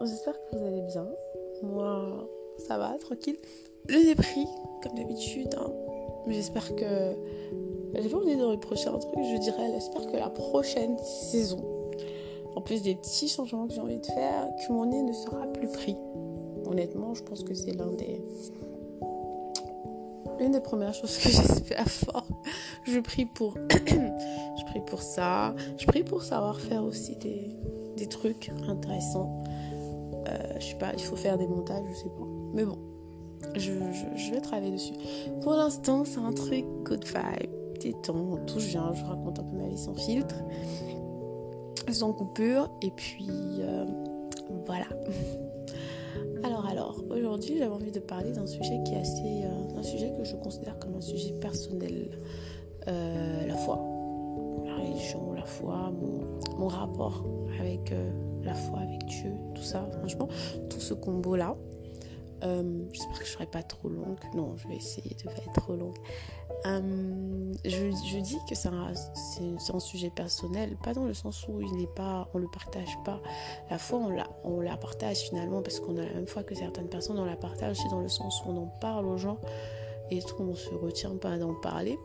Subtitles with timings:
[0.00, 1.06] Les j'espère que vous allez bien.
[1.62, 2.28] Moi,
[2.66, 3.36] ça va, tranquille.
[3.88, 4.46] Je l'ai pris,
[4.82, 5.54] comme d'habitude.
[5.58, 5.72] Hein.
[6.28, 7.16] J'espère que.
[7.94, 11.90] J'ai pas envie de reprocher un truc, je dirais, j'espère que la prochaine saison,
[12.54, 15.46] en plus des petits changements que j'ai envie de faire, que mon nez ne sera
[15.46, 15.96] plus pris.
[16.66, 18.22] Honnêtement, je pense que c'est l'un des.
[20.38, 22.28] Une des premières choses que j'espère fort.
[22.84, 23.54] Je prie pour.
[23.70, 25.54] je prie pour ça.
[25.78, 27.56] Je prie pour savoir faire aussi des
[27.98, 29.42] des trucs intéressants.
[30.58, 32.26] Euh, je sais pas, il faut faire des montages, je sais pas.
[32.54, 32.78] Mais bon,
[33.54, 34.94] je, vais travailler dessus.
[35.42, 38.92] Pour l'instant, c'est un truc good vibe, détend, tout bien.
[38.94, 40.36] Je raconte un peu ma vie sans filtre,
[41.90, 42.70] sans coupure.
[42.82, 43.28] Et puis,
[43.60, 43.84] euh,
[44.66, 44.86] voilà.
[46.44, 49.42] Alors, alors, aujourd'hui, j'avais envie de parler d'un sujet qui est assez.
[49.42, 52.10] Euh, un sujet que je considère comme un sujet personnel.
[52.86, 53.76] la foi.
[54.64, 55.90] La religion, la foi,
[56.58, 57.24] mon, rapport
[57.58, 58.10] avec euh,
[58.48, 59.88] la foi, avec Dieu, tout ça.
[59.98, 60.28] Franchement,
[60.70, 61.56] tout ce combo-là.
[62.44, 64.18] Euh, j'espère que je ne serai pas trop longue.
[64.34, 65.96] Non, je vais essayer de ne pas être trop longue.
[66.66, 71.88] Euh, je, dis que c'est un, sujet personnel, pas dans le sens où il n'est
[71.88, 73.20] pas, on le partage pas.
[73.70, 76.54] La foi, on la, on la partage finalement parce qu'on a la même foi que
[76.54, 77.18] certaines personnes.
[77.18, 79.38] On la partage aussi dans le sens où on en parle aux gens
[80.10, 81.98] et tout, on se retient pas d'en parler?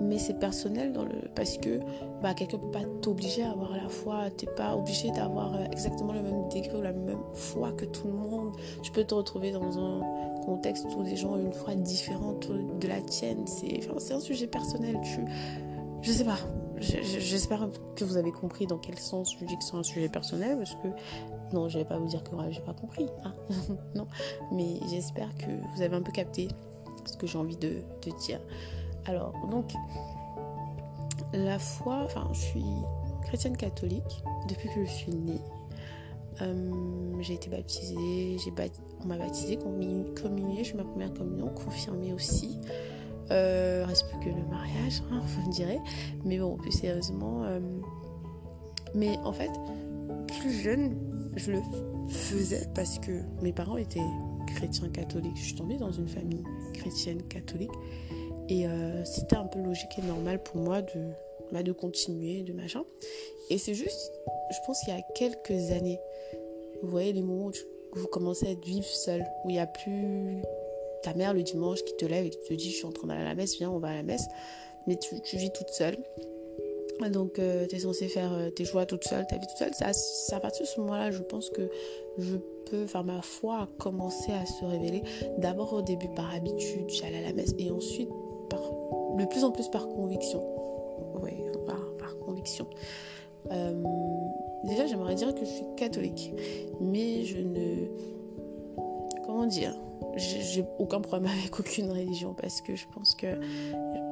[0.00, 1.80] Mais c'est personnel dans le, parce que
[2.22, 5.54] bah, quelqu'un ne peut pas t'obliger à avoir la foi, tu n'es pas obligé d'avoir
[5.54, 8.56] euh, exactement le même degré ou la même foi que tout le monde.
[8.82, 10.00] Tu peux te retrouver dans un
[10.44, 13.46] contexte où des gens ont une foi différente de la tienne.
[13.46, 14.98] C'est enfin, un sujet personnel.
[15.02, 15.20] Tu,
[16.02, 16.38] je sais pas.
[16.78, 20.56] J'espère que vous avez compris dans quel sens je dis que c'est un sujet personnel
[20.56, 20.88] parce que
[21.52, 23.06] non, je vais pas vous dire que j'ai pas compris.
[23.24, 23.34] Hein.
[23.94, 24.06] non,
[24.50, 26.48] mais j'espère que vous avez un peu capté
[27.04, 27.82] ce que j'ai envie de
[28.26, 28.40] dire.
[29.06, 29.72] Alors, donc,
[31.32, 32.64] la foi, enfin, je suis
[33.22, 35.40] chrétienne catholique depuis que je suis née.
[36.42, 38.36] Euh, j'ai été baptisée,
[39.02, 42.58] on m'a baptisée, communiée, je suis ma première communion, confirmée aussi.
[43.30, 45.78] Euh, reste plus que le mariage, hein, vous me direz.
[46.24, 47.44] Mais bon, plus sérieusement.
[47.44, 47.60] Euh,
[48.94, 49.50] mais en fait,
[50.38, 50.96] plus jeune,
[51.36, 51.60] je le
[52.08, 54.00] faisais parce que mes parents étaient
[54.46, 55.36] chrétiens catholiques.
[55.36, 56.42] Je suis tombée dans une famille
[56.74, 57.70] chrétienne catholique.
[58.50, 61.12] Et euh, c'était un peu logique et normal pour moi de,
[61.52, 62.84] bah, de continuer, de machin.
[63.48, 64.12] Et c'est juste,
[64.50, 66.00] je pense qu'il y a quelques années,
[66.82, 67.52] vous voyez les moments où
[67.98, 70.42] vous commencez à vivre seul, où il n'y a plus
[71.02, 73.06] ta mère le dimanche qui te lève et qui te dit je suis en train
[73.06, 74.26] d'aller à la messe, viens, on va à la messe.
[74.86, 75.96] Mais tu, vis toute seule.
[77.12, 79.72] Donc euh, tu es censée faire euh, tes choix toute seule, ta vie toute seule.
[79.72, 81.70] C'est à, partir de ce moment-là, je pense que
[82.18, 82.36] je
[82.66, 85.02] peux, enfin ma foi a commencé à se révéler.
[85.38, 87.54] D'abord au début par habitude, j'allais à la messe.
[87.58, 88.10] Et ensuite
[88.56, 90.42] de plus en plus par conviction.
[91.22, 91.32] Oui,
[91.66, 92.66] par, conviction.
[93.50, 93.82] Euh,
[94.64, 96.32] déjà, j'aimerais dire que je suis catholique,
[96.80, 97.86] mais je ne.
[99.24, 99.74] Comment dire
[100.16, 103.40] J'ai aucun problème avec aucune religion parce que je pense que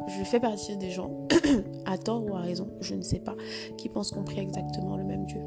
[0.09, 1.11] je fais partie des gens,
[1.87, 3.37] à tort ou à raison, je ne sais pas,
[3.77, 5.41] qui pensent qu'on prie exactement le même Dieu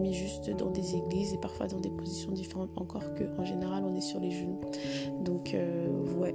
[0.00, 3.84] mais juste dans des églises et parfois dans des positions différentes encore que en général
[3.84, 4.60] on est sur les genoux
[5.20, 5.88] donc euh,
[6.18, 6.34] ouais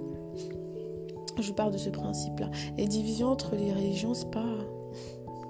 [1.42, 2.50] je pars de ce principe-là.
[2.78, 4.46] Les divisions entre les religions, c'est pas.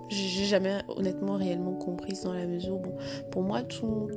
[0.10, 2.94] J'ai jamais honnêtement réellement compris dans la mesure bon,
[3.32, 4.10] pour moi, tout.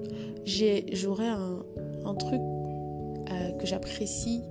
[0.44, 1.64] J'aurais un,
[2.04, 4.42] un, truc euh, que j'apprécie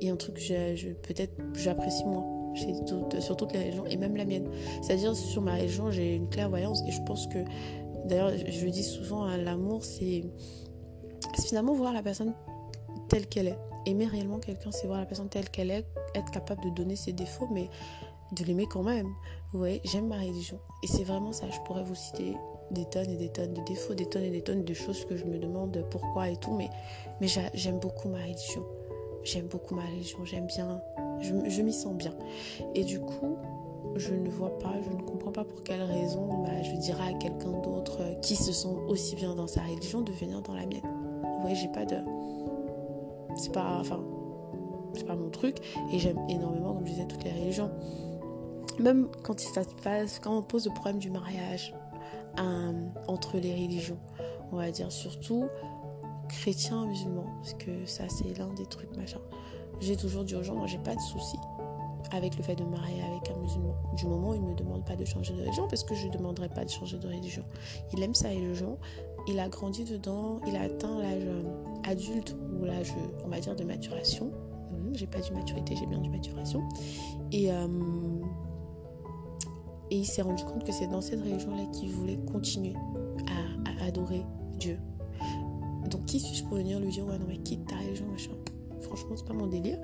[0.00, 2.74] et un truc que je, peut-être j'apprécie moi chez
[3.20, 4.48] sur toutes les religions et même la mienne.
[4.82, 7.38] C'est-à-dire, sur ma religion, j'ai une clairvoyance et je pense que.
[8.06, 10.24] D'ailleurs, je le dis souvent, hein, l'amour, c'est
[11.46, 12.32] finalement voir la personne
[13.08, 16.62] telle qu'elle est aimer réellement quelqu'un, c'est voir la personne telle qu'elle est, être capable
[16.64, 17.68] de donner ses défauts, mais
[18.32, 19.08] de l'aimer quand même.
[19.52, 20.58] Vous voyez, j'aime ma religion.
[20.82, 21.48] Et c'est vraiment ça.
[21.50, 22.36] Je pourrais vous citer
[22.70, 25.16] des tonnes et des tonnes de défauts, des tonnes et des tonnes de choses que
[25.16, 26.68] je me demande pourquoi et tout, mais,
[27.20, 28.64] mais j'aime beaucoup ma religion.
[29.24, 30.80] J'aime beaucoup ma religion, j'aime bien,
[31.20, 32.14] je, je m'y sens bien.
[32.74, 33.36] Et du coup,
[33.96, 37.18] je ne vois pas, je ne comprends pas pour quelle raison bah, je dirais à
[37.18, 40.82] quelqu'un d'autre qui se sent aussi bien dans sa religion de venir dans la mienne.
[41.22, 41.96] Vous voyez, j'ai pas de
[43.38, 44.00] c'est pas, enfin,
[44.94, 45.58] c'est pas mon truc.
[45.92, 47.70] Et j'aime énormément, comme je disais, toutes les religions.
[48.78, 51.74] Même quand ça se passe, quand on pose le problème du mariage
[52.38, 52.72] euh,
[53.08, 53.98] entre les religions,
[54.52, 55.46] on va dire surtout
[56.28, 59.20] chrétiens, musulmans, parce que ça c'est l'un des trucs machin.
[59.80, 61.38] J'ai toujours dit aux gens, moi j'ai pas de soucis
[62.12, 63.74] avec le fait de marier avec un musulman.
[63.96, 66.06] Du moment où il ne me demande pas de changer de religion, parce que je
[66.06, 67.44] ne demanderai pas de changer de religion.
[67.92, 68.78] Il aime sa religion,
[69.26, 71.42] il a grandi dedans, il a atteint l'âge euh,
[71.84, 72.94] adulte ou l'âge,
[73.24, 74.32] on va dire, de maturation.
[74.72, 76.62] Mhm, j'ai pas du maturité, j'ai bien du maturation.
[77.32, 77.66] Et, euh,
[79.90, 82.74] il s'est rendu compte que c'est dans cette religion-là qu'il voulait continuer
[83.26, 84.22] à, adorer
[84.58, 84.78] Dieu.
[85.88, 88.32] Donc qui suis-je pour venir lui dire ouais non mais quitte ta religion machin.
[88.82, 89.78] Franchement c'est pas mon délire.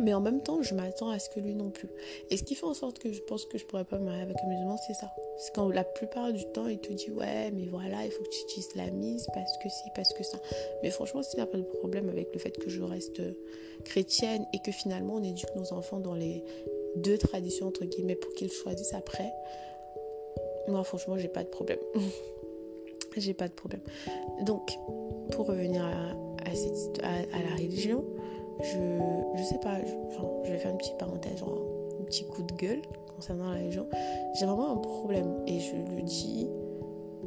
[0.00, 1.88] Mais en même temps, je m'attends à ce que lui non plus.
[2.30, 4.22] Et ce qui fait en sorte que je pense que je pourrais pas me marier
[4.22, 5.12] avec un musulman, c'est ça.
[5.38, 8.28] C'est quand la plupart du temps, il te dit ouais, mais voilà, il faut que
[8.28, 10.38] tu t'islamises parce que si, parce que ça.
[10.82, 13.22] Mais franchement, s'il n'y a pas de problème avec le fait que je reste
[13.84, 16.44] chrétienne et que finalement on éduque nos enfants dans les
[16.96, 19.32] deux traditions entre guillemets pour qu'ils choisissent après,
[20.68, 21.80] moi franchement, j'ai pas de problème.
[23.16, 23.82] j'ai pas de problème.
[24.42, 24.76] Donc,
[25.32, 28.04] pour revenir à la religion,
[28.62, 28.78] je,
[29.36, 29.78] je sais pas,
[30.44, 32.82] je, vais faire une petite parenthèse, un petit coup de gueule
[33.14, 33.86] concernant la religion.
[34.34, 36.48] J'ai vraiment un problème et je le dis,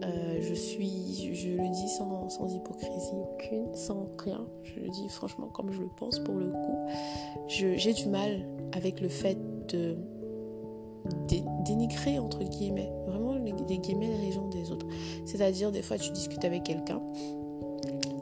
[0.03, 4.45] euh, je suis, je le dis sans, sans, hypocrisie aucune, sans rien.
[4.63, 6.87] Je le dis franchement comme je le pense pour le coup.
[7.47, 9.37] J'ai du mal avec le fait
[9.67, 9.97] de,
[11.63, 14.87] dénigrer entre guillemets, vraiment les, les guillemets les religions des autres.
[15.25, 17.01] C'est-à-dire des fois tu discutes avec quelqu'un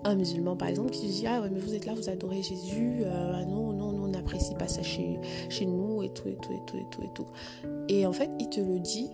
[0.06, 3.02] un musulman par exemple qui dit ah ouais mais vous êtes là vous adorez Jésus
[3.02, 5.19] euh, ah non non non on n'apprécie pas ça chez,
[5.50, 7.28] chez nous et tout et tout et tout et tout et tout
[7.90, 9.10] et en fait il te le dit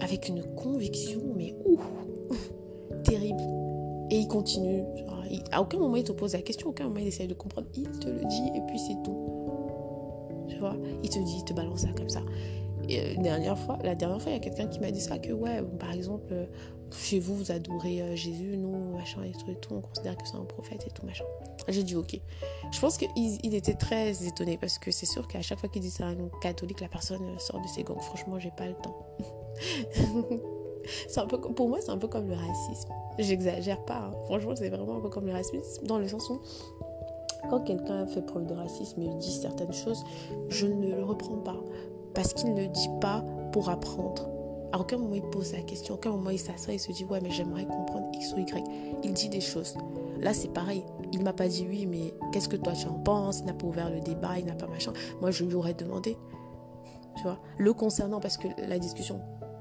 [0.00, 1.80] avec une conviction mais ouf
[3.04, 3.42] terrible.
[4.10, 4.82] Et il continue.
[5.52, 7.68] À aucun moment il te pose la question à aucun moment il essaie de comprendre.
[7.76, 10.46] Il te le dit et puis c'est tout.
[10.48, 12.22] Tu vois il te dit il te balance ça comme ça
[12.90, 15.18] et euh, dernière fois, la dernière fois, il y a quelqu'un qui m'a dit ça
[15.18, 16.46] que ouais, par exemple, euh,
[16.92, 20.26] chez vous, vous adorez euh, Jésus, nous, machin et tout et tout, on considère que
[20.26, 21.24] c'est un prophète et tout machin.
[21.68, 22.18] J'ai dit ok.
[22.72, 25.82] Je pense qu'il il était très étonné parce que c'est sûr qu'à chaque fois qu'il
[25.82, 28.00] dit ça à un catholique, la personne sort de ses gangs.
[28.00, 29.06] Franchement, j'ai pas le temps.
[31.08, 32.88] c'est un peu pour moi, c'est un peu comme le racisme.
[33.18, 34.10] J'exagère pas.
[34.10, 34.14] Hein.
[34.24, 36.40] Franchement, c'est vraiment un peu comme le racisme dans le sens où
[37.48, 40.04] quand quelqu'un fait preuve de racisme et dit certaines choses,
[40.48, 41.56] je ne le reprends pas
[42.14, 44.28] parce qu'il ne dit pas pour apprendre.
[44.72, 47.04] À aucun moment il pose la question, à aucun moment il s'assoit et se dit
[47.04, 48.64] ouais mais j'aimerais comprendre X ou Y.
[49.02, 49.74] Il dit des choses.
[50.20, 50.84] Là c'est pareil.
[51.12, 53.40] Il m'a pas dit oui mais qu'est-ce que toi tu en penses?
[53.40, 54.92] Il n'a pas ouvert le débat, il n'a pas machin.
[55.20, 56.16] Moi je lui aurais demandé.
[57.16, 57.38] Tu vois?
[57.58, 59.20] Le concernant parce que la discussion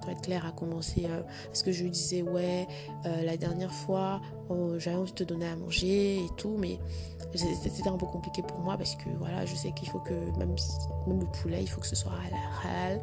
[0.10, 2.68] pour être clair, a commencé euh, parce que je lui disais ouais
[3.06, 4.22] euh, la dernière fois
[4.78, 6.80] j'avais envie de te donner à manger et tout mais
[7.36, 10.56] c'était un peu compliqué pour moi parce que voilà, je sais qu'il faut que même,
[11.08, 13.02] même le poulet, il faut que ce soit halal.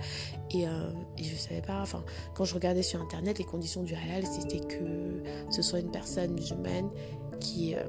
[0.51, 2.03] Et, euh, et je savais pas, enfin,
[2.35, 6.33] quand je regardais sur internet, les conditions du halal, c'était que ce soit une personne
[6.33, 6.91] musulmane
[7.39, 7.85] qui euh,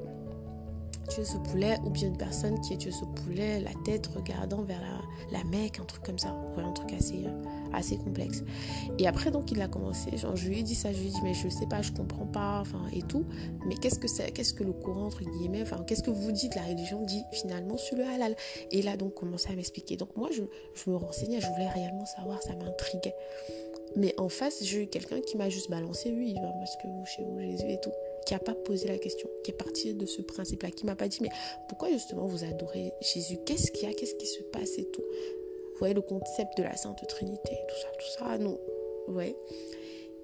[1.08, 4.62] tué ce poulet ou bien une personne qui a tué ce poulet, la tête regardant
[4.62, 6.36] vers la, la Mecque, un truc comme ça.
[6.56, 7.42] un truc assez, euh,
[7.72, 8.42] assez complexe.
[8.98, 11.10] Et après, donc, il a commencé, genre, je lui ai dit ça, je lui ai
[11.10, 13.24] dit, mais je sais pas, je comprends pas, enfin, et tout.
[13.66, 16.54] Mais qu'est-ce que c'est, qu'est-ce que le courant, entre guillemets, enfin, qu'est-ce que vous dites,
[16.54, 18.34] la religion dit finalement sur le halal?
[18.70, 19.96] Et il a donc commencé à m'expliquer.
[19.96, 20.42] Donc, moi, je,
[20.90, 23.14] me renseignais, je voulais réellement savoir, ça m'intriguait.
[23.96, 27.40] Mais en face, j'ai eu quelqu'un qui m'a juste balancé, oui, parce que chez vous,
[27.40, 27.92] Jésus et tout
[28.28, 31.08] qui n'a pas posé la question, qui est parti de ce principe-là, qui m'a pas
[31.08, 31.30] dit, mais
[31.66, 33.38] pourquoi justement vous adorez Jésus?
[33.46, 33.94] Qu'est-ce qu'il y a?
[33.94, 35.02] Qu'est-ce qui se passe et tout?
[35.78, 38.58] Vous voyez le concept de la Sainte Trinité, tout ça, tout ça, non.
[39.06, 39.36] Ouais.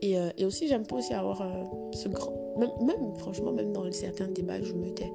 [0.02, 1.62] Et, euh, et aussi, j'aime pas aussi avoir euh,
[1.92, 2.32] ce grand.
[2.58, 5.12] Même, même, franchement, même dans certains débats, je me tais.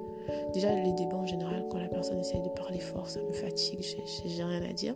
[0.54, 3.82] Déjà, les débats en général, quand la personne essaye de parler fort, ça me fatigue,
[3.82, 4.96] j'ai rien à dire.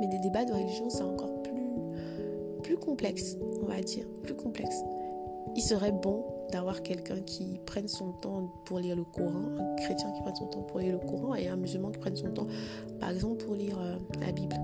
[0.00, 4.80] Mais des débats de religion, c'est encore plus, plus complexe, on va dire, plus complexe.
[5.56, 10.10] Il serait bon d'avoir quelqu'un qui prenne son temps pour lire le Coran, un chrétien
[10.12, 12.46] qui prenne son temps pour lire le Coran et un musulman qui prenne son temps,
[13.00, 14.56] par exemple, pour lire euh, la Bible.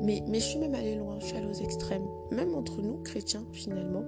[0.00, 2.04] Mais, mais je suis même allée loin, je suis allée aux extrêmes.
[2.30, 4.04] Même entre nous, chrétiens, finalement,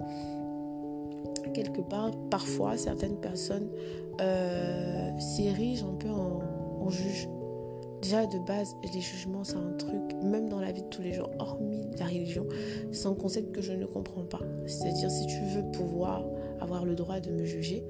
[1.55, 3.71] quelque part, parfois, certaines personnes
[4.21, 6.41] euh, s'érigent un peu en,
[6.81, 7.29] en juge.
[8.03, 11.13] Déjà, de base, les jugements, c'est un truc, même dans la vie de tous les
[11.13, 12.47] jours, hormis la religion,
[12.93, 14.41] c'est un concept que je ne comprends pas.
[14.67, 16.25] C'est-à-dire, si tu veux pouvoir
[16.61, 17.85] avoir le droit de me juger,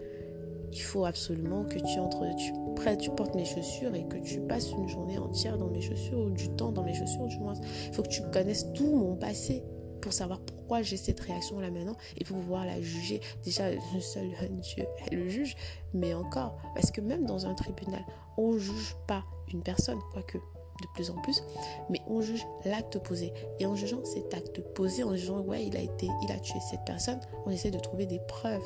[0.72, 2.52] il faut absolument que tu entres, tu,
[2.98, 6.30] tu portes mes chaussures et que tu passes une journée entière dans mes chaussures ou
[6.30, 7.54] du temps dans mes chaussures du moins.
[7.86, 9.62] Il faut que tu connaisses tout mon passé
[10.00, 13.20] pour savoir pourquoi j'ai cette réaction là maintenant et pour pouvoir la juger.
[13.44, 15.56] Déjà, le seul Dieu est le juge,
[15.94, 18.04] mais encore, parce que même dans un tribunal,
[18.36, 20.38] on ne juge pas une personne, quoique
[20.82, 21.42] de plus en plus,
[21.90, 23.32] mais on juge l'acte posé.
[23.60, 26.58] Et en jugeant cet acte posé, en jugeant, ouais, il a été, il a tué
[26.70, 28.64] cette personne, on essaie de trouver des preuves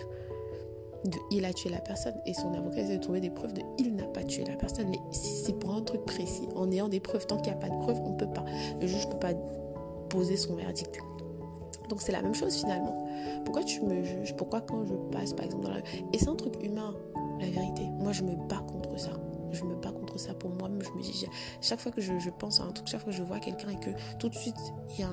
[1.05, 3.63] de il a tué la personne et son avocat essaie de trouver des preuves de
[3.79, 4.89] il n'a pas tué la personne.
[4.91, 7.71] Mais c'est pour un truc précis, en ayant des preuves, tant qu'il n'y a pas
[7.71, 8.45] de preuves, on ne peut pas.
[8.81, 9.35] Le juge ne peut pas
[10.11, 10.99] poser son verdict.
[11.89, 13.09] Donc c'est la même chose finalement.
[13.45, 14.37] Pourquoi tu me juges?
[14.37, 15.81] Pourquoi quand je passe par exemple dans la...
[16.13, 16.95] Et c'est un truc humain,
[17.41, 17.83] la vérité.
[17.99, 19.11] Moi je me bats contre ça
[19.53, 20.69] je me bats contre ça pour moi.
[20.81, 21.27] Je me dis,
[21.61, 23.81] chaque fois que je, pense à un truc, chaque fois que je vois quelqu'un et
[23.81, 24.57] que tout de suite
[24.91, 25.11] il y a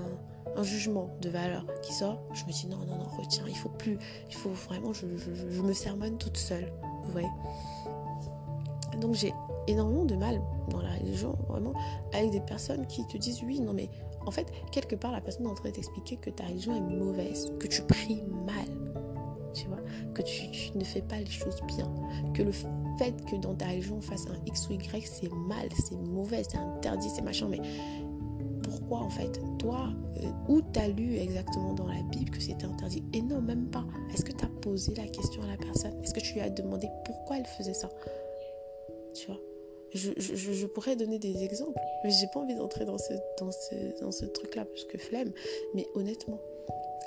[0.55, 3.69] un jugement de valeur qui sort, je me dis non, non, non, retiens, il faut
[3.69, 3.97] plus,
[4.29, 6.71] il faut vraiment, je, je me sermonne toute seule,
[7.03, 7.29] vous voyez.
[8.99, 9.33] Donc j'ai
[9.67, 11.73] énormément de mal dans la religion, vraiment,
[12.13, 13.89] avec des personnes qui te disent oui, non, mais
[14.25, 16.81] en fait, quelque part, la personne est en train de t'expliquer que ta religion est
[16.81, 18.67] mauvaise, que tu pries mal,
[19.53, 19.79] tu vois,
[20.13, 21.89] que tu, ne fais pas les choses bien,
[22.33, 22.51] que le
[22.97, 26.43] fait que dans ta religion on fasse un X ou Y, c'est mal, c'est mauvais,
[26.43, 27.61] c'est interdit, c'est machin, mais
[28.63, 33.03] pourquoi en fait Toi, euh, où t'as lu exactement dans la Bible que c'était interdit?
[33.13, 33.85] Et non, même pas.
[34.13, 35.93] Est-ce que tu as posé la question à la personne?
[36.03, 37.89] Est-ce que tu lui as demandé pourquoi elle faisait ça?
[39.13, 39.39] Tu vois?
[39.93, 44.11] Je, pourrais donner des exemples, mais j'ai pas envie d'entrer dans ce, dans ce, dans
[44.11, 45.31] ce truc-là parce que flemme.
[45.73, 46.39] Mais honnêtement,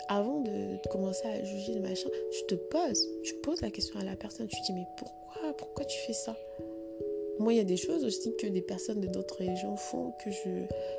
[0.08, 4.04] avant de, commencer à juger le machin, tu te poses, tu poses la question à
[4.04, 6.36] la personne, tu te dis mais pourquoi, pourquoi tu fais ça?
[7.38, 10.30] Moi, il y a des choses aussi que des personnes de d'autres régions font que
[10.30, 10.50] je,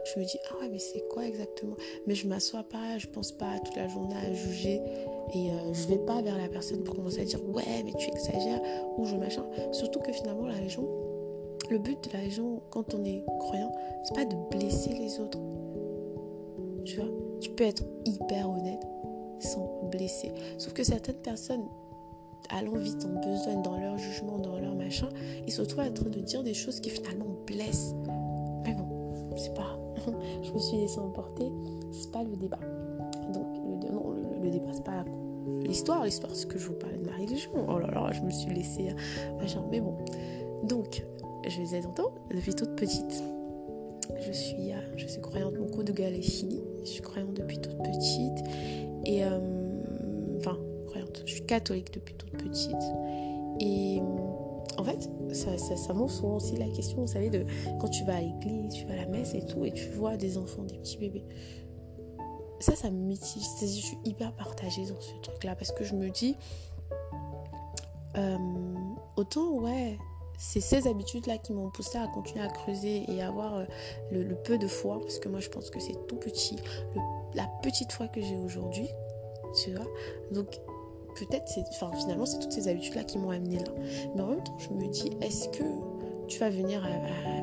[0.06, 1.76] je me dis ah ouais mais c'est quoi exactement?
[2.08, 4.82] Mais je m'assois pas, je pense pas toute la journée à juger
[5.36, 8.10] et euh, je vais pas vers la personne pour commencer à dire ouais mais tu
[8.10, 8.62] exagères
[8.98, 9.46] ou je machin.
[9.72, 10.90] Surtout que finalement la région
[11.72, 13.72] le but de la religion, quand on est croyant,
[14.04, 15.40] c'est pas de blesser les autres.
[16.84, 17.10] Tu vois,
[17.42, 18.82] tu peux être hyper honnête
[19.40, 20.32] sans blesser.
[20.58, 21.66] Sauf que certaines personnes,
[22.50, 25.10] allant vite, ont besoin dans leur jugement, dans leur machin,
[25.46, 27.96] ils se retrouvent en train de dire des choses qui finalement blessent.
[28.64, 29.80] Mais bon, c'est pas.
[30.44, 31.52] Je me suis laissé emporter.
[31.92, 32.60] C'est pas le débat.
[33.34, 33.48] Donc,
[33.84, 35.04] le, non, le, débat, c'est pas
[35.64, 36.06] l'histoire.
[36.06, 37.52] L'histoire, c'est que je vous parlais de ma religion.
[37.68, 38.94] Oh là là, je me suis laissé.
[39.40, 39.64] Machin.
[39.72, 39.96] Mais bon.
[40.64, 41.04] Donc,
[41.48, 43.24] je les ai tantôt, depuis toute petite.
[44.26, 46.62] Je suis, euh, je suis croyante beaucoup de Galéchini.
[46.84, 48.46] Je suis croyante depuis toute petite.
[49.06, 51.24] Et, euh, enfin, croyante.
[51.26, 52.84] Je suis catholique depuis toute petite.
[53.60, 54.02] Et
[54.78, 57.46] en fait, ça, ça, montre souvent aussi la question, vous savez, de
[57.80, 60.18] quand tu vas à l'église, tu vas à la messe et tout, et tu vois
[60.18, 61.24] des enfants, des petits bébés.
[62.60, 63.44] Ça, ça me mitige.
[63.60, 66.36] Je suis hyper partagée dans ce truc-là parce que je me dis,
[68.18, 68.38] euh,
[69.16, 69.98] autant, ouais,
[70.42, 73.66] c'est ces habitudes-là qui m'ont poussé à continuer à creuser et à avoir euh,
[74.12, 76.56] le, peu de foi, parce que moi je pense que c'est tout petit,
[77.36, 78.90] la petite foi que j'ai aujourd'hui,
[79.64, 79.86] tu vois.
[80.32, 80.60] Donc
[81.16, 83.72] peut-être, c'est, enfin finalement c'est toutes ces habitudes-là qui m'ont amené là.
[84.16, 85.64] Mais en même temps, je me dis, est-ce que
[86.28, 86.84] tu vas venir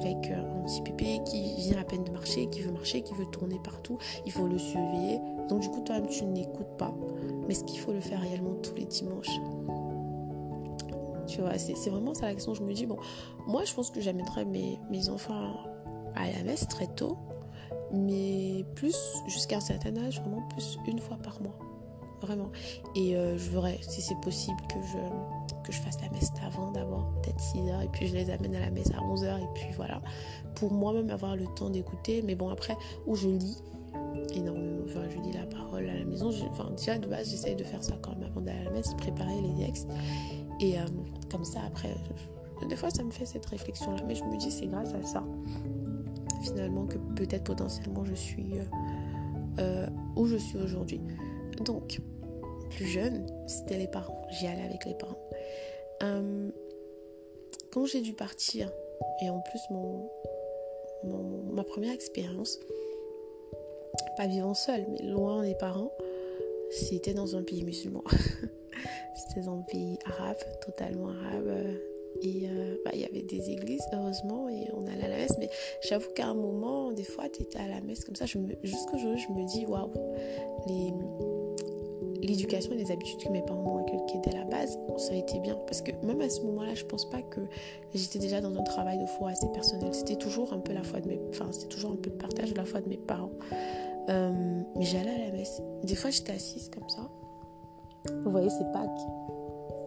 [0.01, 3.15] avec euh, un petit bébé qui vient à peine de marcher, qui veut marcher, qui
[3.15, 5.21] veut tourner partout, il faut le surveiller?
[5.49, 6.93] Donc du coup, toi-même, tu n'écoutes pas.
[7.47, 9.39] Mais est-ce qu'il faut le faire réellement tous les dimanches
[11.29, 12.55] c'est vraiment ça la question.
[12.55, 12.99] Je me dis, bon,
[13.47, 15.55] moi je pense que j'amènerai mes, enfants
[16.15, 17.17] à la messe très tôt,
[17.93, 21.59] mais plus jusqu'à un certain âge, vraiment plus une fois par mois.
[22.21, 22.51] Vraiment.
[22.97, 24.99] Et euh, je voudrais, si c'est possible, que je,
[25.65, 28.57] que je fasse la messe avant d'abord, peut-être 6 heures, et puis je les amène
[28.57, 30.03] à la messe à 11 heures, et puis voilà.
[30.57, 32.23] Pour moi-même avoir le temps d'écouter.
[32.23, 33.63] Mais bon, après, où je lis
[34.35, 36.31] énormément, enfin, je lis la parole à la maison.
[36.51, 38.95] enfin, déjà, de base, j'essaye de faire ça quand même avant d'aller à la messe,
[38.95, 39.89] préparer les textes.
[40.61, 40.83] Et euh,
[41.31, 41.95] comme ça, après,
[42.69, 44.03] des fois, ça me fait cette réflexion-là.
[44.07, 45.25] Mais je me dis, c'est grâce à ça,
[46.43, 48.65] finalement, que peut-être potentiellement je suis euh,
[49.61, 49.87] euh,
[50.17, 51.01] où je suis aujourd'hui.
[51.65, 52.01] Donc,
[52.71, 54.27] plus jeune, c'était les parents.
[54.31, 55.19] J'y allais avec les parents.
[57.73, 58.71] quand j'ai dû partir,
[59.23, 60.11] et en plus, mon,
[61.53, 62.59] ma première expérience,
[64.17, 65.93] pas vivant seule, mais loin des parents,
[66.71, 68.05] c'était dans un pays musulman.
[69.15, 71.49] C'était dans un pays arabe, totalement arabe.
[72.23, 75.37] Et euh, bah, il y avait des églises, heureusement, et on allait à la messe.
[75.39, 75.51] Mais
[75.89, 78.27] j'avoue qu'à un moment, des fois, tu étais à la messe comme ça.
[78.27, 79.93] Jusqu'aujourd'hui, je me dis, waouh,
[82.23, 85.39] l'éducation et les habitudes que mes parents m'ont inculquées dès la base, ça a été
[85.41, 85.57] bien.
[85.67, 87.41] Parce que même à ce moment-là, je pense pas que
[87.95, 89.95] j'étais déjà dans un travail de foi assez personnel.
[89.95, 91.21] C'était toujours un peu la foi de mes...
[91.31, 93.33] Enfin, c'était toujours un peu le partage de la foi de mes parents.
[94.09, 95.63] Euh, mais j'allais à la messe.
[95.85, 97.09] Des fois, j'étais assise comme ça.
[98.25, 98.89] Vous voyez, c'est Pâques.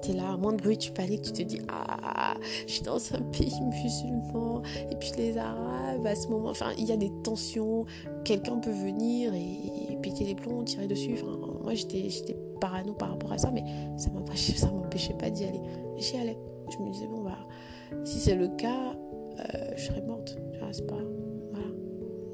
[0.04, 2.34] Tu es là, moins de bruit, tu paniques, tu te dis Ah,
[2.66, 4.64] je suis dans un pays musulman.
[4.90, 7.86] Et puis les Arabes, à ce moment, enfin, il y a des tensions.
[8.24, 11.14] Quelqu'un peut venir et, péter les plombs, tirer dessus.
[11.14, 13.64] Enfin, moi, j'étais, j'étais parano par rapport à ça, mais
[13.98, 15.62] ça m'empêchait, m'empêchait pas d'y aller.
[15.98, 16.38] J'y allais.
[16.70, 17.38] Je me disais Bon, bah,
[18.04, 18.96] si c'est le cas,
[19.40, 20.38] euh, je serais morte.
[20.72, 20.96] C'est pas.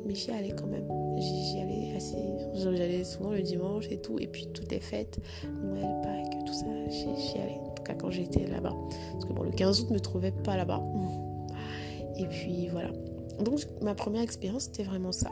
[0.08, 0.88] Mais j'y allais quand même
[1.20, 2.18] j'y allais assez.
[2.54, 4.20] J'allais souvent le dimanche et tout.
[4.20, 5.20] Et puis tout est fait.
[5.62, 7.60] Noël, Pâques, tout ça, j'y allais.
[7.64, 8.74] En tout cas, quand j'étais là-bas.
[9.14, 10.82] Parce que bon, le 15 août, ne me trouvais pas là-bas.
[12.18, 12.90] Et puis voilà.
[13.40, 15.30] Donc, ma première expérience, c'était vraiment ça.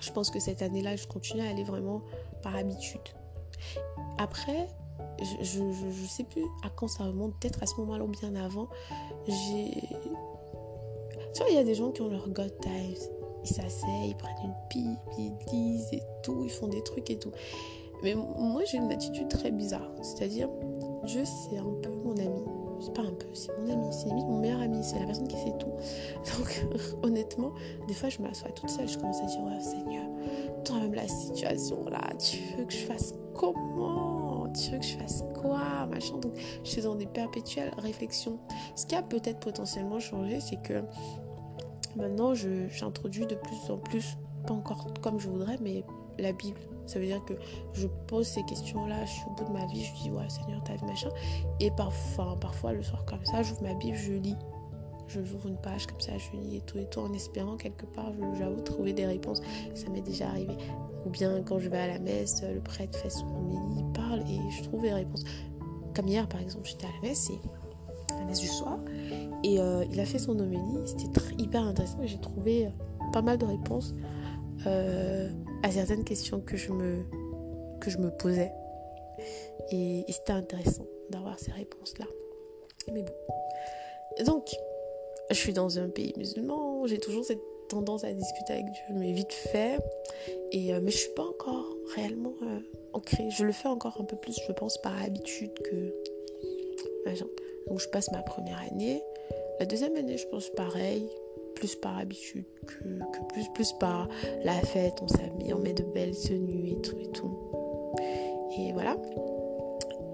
[0.00, 2.02] Je pense que cette année-là, je continue à aller vraiment
[2.42, 3.00] par habitude.
[4.18, 4.68] Après,
[5.20, 8.68] je, je, sais plus à quand ça remonte, peut-être à ce moment-là ou bien avant.
[9.28, 9.70] J'ai.
[11.34, 14.16] Tu vois, il y a des gens qui ont leur God Times ils s'asseyent, ils
[14.16, 17.32] prennent une pipe, ils lisent et tout, ils font des trucs et tout.
[18.02, 19.90] Mais moi, j'ai une attitude très bizarre.
[20.02, 20.48] C'est-à-dire,
[21.04, 22.42] Dieu, c'est un peu mon ami.
[22.80, 25.28] C'est pas un peu, c'est mon ami, c'est limite mon meilleur ami, c'est la personne
[25.28, 25.70] qui sait tout.
[26.36, 26.66] Donc,
[27.04, 27.52] honnêtement,
[27.86, 30.04] des fois, je m'assois toute seule, je commence à dire, oh, Seigneur,
[30.64, 34.48] toi-même la situation là, tu veux que je fasse comment?
[34.52, 35.86] Tu veux que je fasse quoi?
[35.86, 36.18] Machin.
[36.18, 36.32] Donc,
[36.64, 38.40] je suis dans des perpétuelles réflexions.
[38.74, 40.82] Ce qui a peut-être potentiellement changé, c'est que
[41.96, 45.84] maintenant, j'introduis de plus en plus, pas encore comme je voudrais, mais
[46.18, 46.60] la Bible.
[46.86, 47.34] Ça veut dire que
[47.72, 50.62] je pose ces questions-là, je suis au bout de ma vie, je dis ouais Seigneur,
[50.64, 51.08] t'as vu machin.
[51.60, 54.36] Et parfois, parfois le soir comme ça, j'ouvre ma Bible, je lis.
[55.08, 57.86] Je j'ouvre une page comme ça, je lis et tout et tout en espérant quelque
[57.86, 59.40] part, j'avoue, trouver des réponses.
[59.74, 60.56] Ça m'est déjà arrivé.
[61.06, 64.20] Ou bien quand je vais à la messe, le prêtre fait son homélie, il parle
[64.20, 65.24] et je trouve des réponses.
[65.94, 67.40] Comme hier par exemple, j'étais à la messe et
[68.40, 68.78] du soir
[69.44, 72.68] et euh, il a fait son homélie, c'était hyper intéressant j'ai trouvé
[73.12, 73.94] pas mal de réponses.
[74.66, 75.28] Euh,
[75.62, 77.04] à certaines questions que je me,
[77.80, 78.52] que je me posais.
[79.70, 82.06] Et, c'était intéressant d'avoir ces réponses-là.
[82.92, 84.24] Mais bon.
[84.24, 84.50] Donc,
[85.30, 89.12] je suis dans un pays musulman, j'ai toujours cette tendance à discuter avec Dieu, mais
[89.12, 89.78] vite fait.
[90.50, 92.58] Et, euh, mais je suis pas encore réellement euh,
[92.92, 93.30] ancrée.
[93.30, 95.94] Je le fais encore un peu plus, je pense, par habitude que.
[97.68, 99.02] Donc, je passe ma première année.
[99.60, 101.08] La deuxième année, je pense pareil
[101.54, 104.08] plus par habitude que, plus, plus par
[104.44, 104.94] la fête.
[105.02, 107.38] On s'habille, on met de belles tenues et tout et tout.
[108.58, 108.96] Et voilà.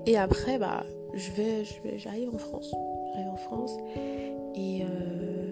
[0.07, 1.65] Et après, bah, je vais,
[1.99, 2.75] j'arrive en France.
[3.13, 3.77] J'arrive en France
[4.55, 5.48] et euh,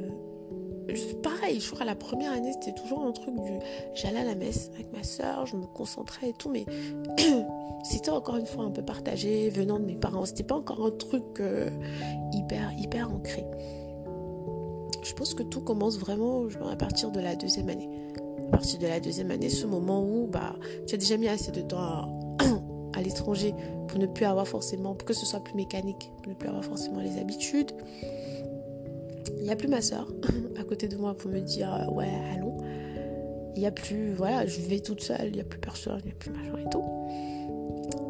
[1.23, 3.53] pareil, je crois la première année c'était toujours un truc du,
[3.95, 6.65] j'allais à la messe avec ma soeur, je me concentrais et tout, mais
[7.85, 10.25] c'était encore une fois un peu partagé venant de mes parents.
[10.25, 11.71] C'était pas encore un truc euh,
[12.33, 13.45] hyper hyper ancré
[15.07, 17.89] je pense que tout commence vraiment à partir de la deuxième année.
[18.49, 21.53] À partir de la deuxième année, ce moment où bah, tu as déjà mis assez
[21.53, 23.55] de temps à, l'étranger
[23.89, 26.65] pour ne plus avoir forcément, pour que ce soit plus mécanique, pour ne plus avoir
[26.65, 27.71] forcément les habitudes.
[29.47, 30.09] N'y a plus ma soeur
[30.59, 32.57] à côté de moi pour me dire euh, ouais, allons.
[33.55, 36.07] Il n'y a plus, voilà, je vais toute seule, il n'y a plus personne, il
[36.07, 36.83] n'y a plus machin et tout.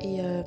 [0.01, 0.43] Et, euh,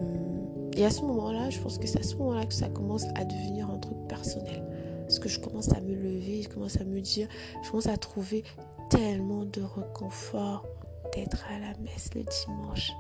[0.75, 3.23] et à ce moment-là, je pense que c'est à ce moment-là que ça commence à
[3.23, 4.63] devenir un truc personnel.
[5.02, 7.28] Parce que je commence à me lever, je commence à me dire,
[7.63, 8.43] je commence à trouver
[8.89, 10.65] tellement de réconfort
[11.13, 12.91] d'être à la messe le dimanche.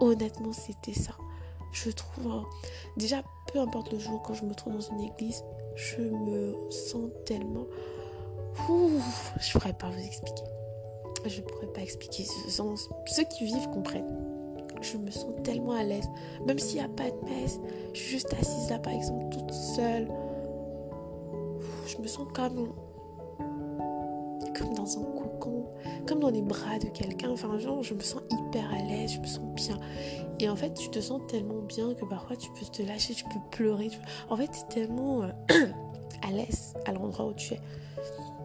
[0.00, 1.12] Honnêtement, c'était ça.
[1.72, 2.44] Je trouve, hein,
[2.96, 3.22] déjà,
[3.52, 5.44] peu importe le jour, quand je me trouve dans une église,
[5.76, 7.66] je me sens tellement...
[9.40, 10.42] Je pourrais pas vous expliquer.
[11.26, 12.24] Je pourrais pas expliquer.
[12.48, 14.30] Ceux qui vivent comprennent
[14.82, 16.06] je me sens tellement à l'aise.
[16.46, 17.58] Même s'il n'y a pas de messe,
[17.94, 20.06] je suis juste assise là, par exemple, toute seule
[21.86, 22.72] je me sens comme,
[24.58, 25.02] comme dans un
[26.06, 27.30] comme dans les bras de quelqu'un.
[27.30, 29.78] Enfin, genre, je me sens hyper à l'aise, je me sens bien.
[30.40, 33.24] Et en fait, tu te sens tellement bien que parfois tu peux te lâcher, tu
[33.24, 33.90] peux pleurer.
[34.28, 35.30] En fait, tu tellement euh,
[36.22, 37.60] à l'aise à l'endroit où tu es.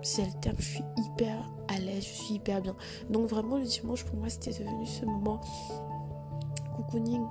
[0.01, 2.75] C'est le terme, je suis hyper à l'aise, je suis hyper bien.
[3.09, 5.41] Donc, vraiment, le dimanche, pour moi, c'était devenu ce moment
[6.77, 7.25] cocooning,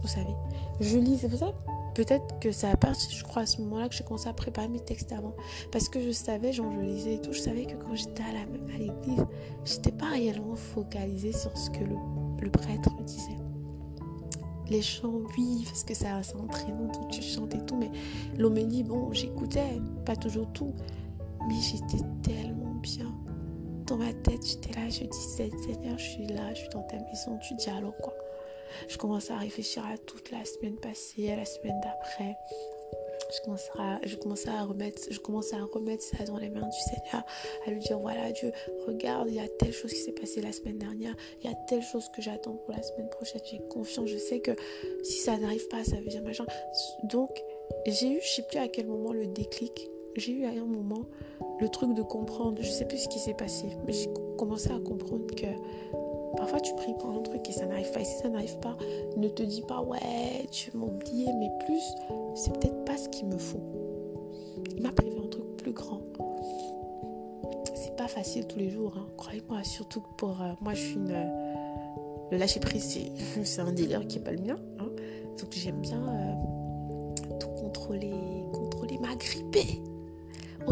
[0.00, 0.34] vous savez.
[0.80, 1.52] Je lis, c'est pour ça
[1.98, 4.68] peut-être que ça a parti, je crois, à ce moment-là que j'ai commencé à préparer
[4.68, 5.34] mes textes avant.
[5.72, 8.78] Parce que je savais, genre, je lisais et tout, je savais que quand j'étais à
[8.78, 9.26] l'église,
[9.64, 13.36] j'étais pas réellement focalisée sur ce que le, prêtre disait.
[14.70, 17.90] Les chants, oui, parce que ça, c'est entraînant, tout, tu chantes et tout, mais
[18.36, 20.74] l'homélie, bon, j'écoutais, pas toujours tout,
[21.48, 23.12] mais j'étais tellement bien.
[23.88, 26.96] Dans ma tête, j'étais là, je disais, Seigneur, je suis là, je suis dans ta
[26.96, 28.14] maison, tu dis alors quoi?
[28.88, 32.36] Je commençais à réfléchir à toute la semaine passée, à la semaine d'après.
[33.30, 36.66] Je commençais, à, je commençais à remettre je commençais à remettre ça dans les mains
[36.66, 37.22] du Seigneur
[37.66, 38.52] à lui dire voilà Dieu
[38.86, 41.56] regarde il y a telle chose qui s'est passée la semaine dernière il y a
[41.68, 44.52] telle chose que j'attends pour la semaine prochaine j'ai confiance je sais que
[45.02, 46.46] si ça n'arrive pas ça veut dire machin
[47.04, 47.30] donc
[47.86, 51.04] j'ai eu je sais plus à quel moment le déclic j'ai eu à un moment
[51.60, 54.78] le truc de comprendre je sais plus ce qui s'est passé mais j'ai commencé à
[54.78, 55.46] comprendre que
[56.36, 58.00] Parfois, tu pries pour un truc et ça n'arrive pas.
[58.00, 58.76] Et si ça n'arrive pas,
[59.16, 61.82] ne te dis pas, ouais, tu m'as oublié, mais plus,
[62.34, 63.62] c'est peut-être pas ce qu'il me faut.
[64.76, 66.02] Il m'a prévu un truc plus grand.
[67.74, 69.06] C'est pas facile tous les jours, hein.
[69.16, 69.62] croyez-moi.
[69.64, 71.30] Surtout que pour euh, moi, je suis une.
[72.30, 72.98] le lâcher prise,
[73.44, 74.58] c'est un délire qui est pas le mien.
[74.78, 74.90] Hein.
[75.40, 78.12] Donc, j'aime bien euh, tout contrôler,
[78.52, 79.82] contrôler, m'agripper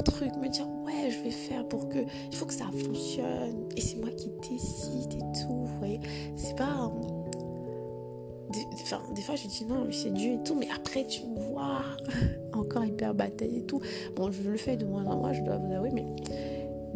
[0.02, 3.68] truc, me dire ouais je vais faire pour que il faut que ça fonctionne.
[3.76, 6.00] Et c'est moi qui décide et tout vous voyez
[6.36, 6.90] c'est pas
[8.52, 11.40] des, enfin, des fois je dis non c'est Dieu et tout mais après tu me
[11.52, 11.82] vois
[12.52, 13.80] encore hyper bataille et tout.
[14.14, 16.06] Bon je le fais de moins en moins je dois vous avouer mais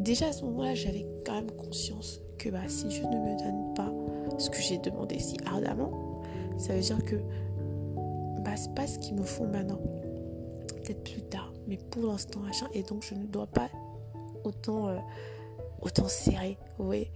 [0.00, 3.74] déjà à ce moment-là, j'avais quand même conscience que bah, si Dieu ne me donne
[3.74, 3.92] pas
[4.38, 6.22] ce que j'ai demandé si ardemment,
[6.56, 7.16] ça veut dire que
[8.42, 9.80] bah, c'est pas ce qu'il me faut maintenant.
[10.82, 12.66] Peut-être plus tard, mais pour l'instant, machin.
[12.74, 13.68] Et donc, je ne dois pas
[14.42, 14.98] autant, euh,
[15.80, 16.58] autant serrer.
[16.78, 17.10] Oui.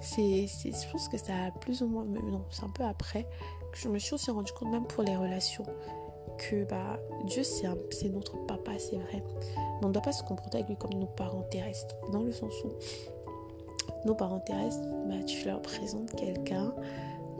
[0.00, 3.24] C'est, je pense que ça a plus ou moins, non, c'est un peu après
[3.72, 5.64] que je me suis aussi rendu compte, même pour les relations,
[6.38, 7.66] que bah, Dieu, c'est,
[8.08, 9.24] notre papa, c'est vrai.
[9.56, 11.96] Mais on ne doit pas se comporter avec lui comme nos parents terrestres.
[12.12, 12.68] Dans le sens où
[14.06, 16.72] nos parents terrestres, bah, tu leur présentes quelqu'un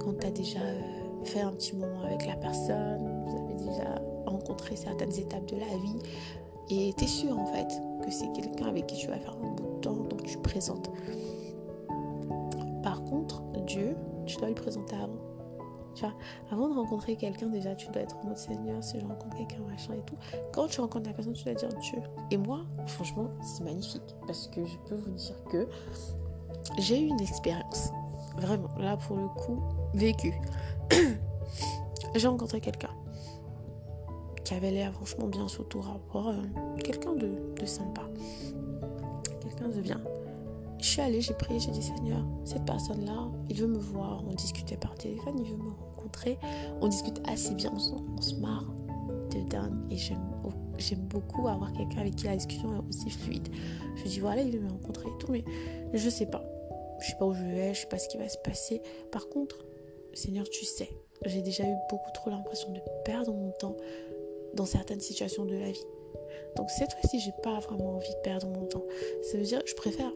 [0.00, 4.00] quand tu as déjà euh, fait un petit moment avec la personne, vous avez déjà
[4.26, 5.98] rencontré certaines étapes de la vie
[6.70, 7.68] et tu es sûr en fait
[8.04, 10.90] que c'est quelqu'un avec qui tu vas faire un bout de temps, donc tu présentes.
[12.82, 15.18] Par contre, Dieu, tu dois le présenter avant.
[15.94, 16.14] Tu vois,
[16.52, 19.60] avant de rencontrer quelqu'un, déjà, tu dois être en mode Seigneur, si je rencontre quelqu'un,
[19.68, 20.14] machin et tout.
[20.52, 21.98] Quand tu rencontres la personne, tu dois dire Dieu.
[22.30, 24.14] Et moi, franchement, c'est magnifique.
[24.26, 25.68] Parce que je peux vous dire que
[26.78, 27.90] j'ai eu une expérience.
[28.36, 29.60] Vraiment, là, pour le coup,
[29.94, 30.34] vécue.
[32.14, 32.90] j'ai rencontré quelqu'un
[34.48, 36.28] qui avait l'air franchement bien sous tout rapport.
[36.28, 37.28] Euh, quelqu'un de,
[37.66, 38.08] sympa.
[39.42, 40.00] Quelqu'un de bien.
[40.78, 44.32] Je suis allée, j'ai prié, j'ai dit Seigneur, cette personne-là, il veut me voir, on
[44.32, 46.38] discutait par téléphone, il veut me rencontrer,
[46.80, 48.72] on discute assez bien, on, se marre
[49.30, 53.48] de dingue et j'aime beaucoup avoir quelqu'un avec qui la discussion est aussi fluide.
[53.96, 55.44] Je dis voilà, il veut me rencontrer et tout, mais
[55.92, 56.42] je sais pas.
[57.00, 58.80] Je sais pas où je vais, je sais pas ce qui va se passer.
[59.12, 59.66] Par contre,
[60.14, 60.88] Seigneur, tu sais,
[61.26, 63.76] j'ai déjà eu beaucoup trop l'impression de perdre mon temps
[64.54, 65.86] dans certaines situations de la vie.
[66.56, 68.84] Donc cette fois-ci, j'ai pas vraiment envie de perdre mon temps.
[69.22, 70.12] Ça veut dire, je préfère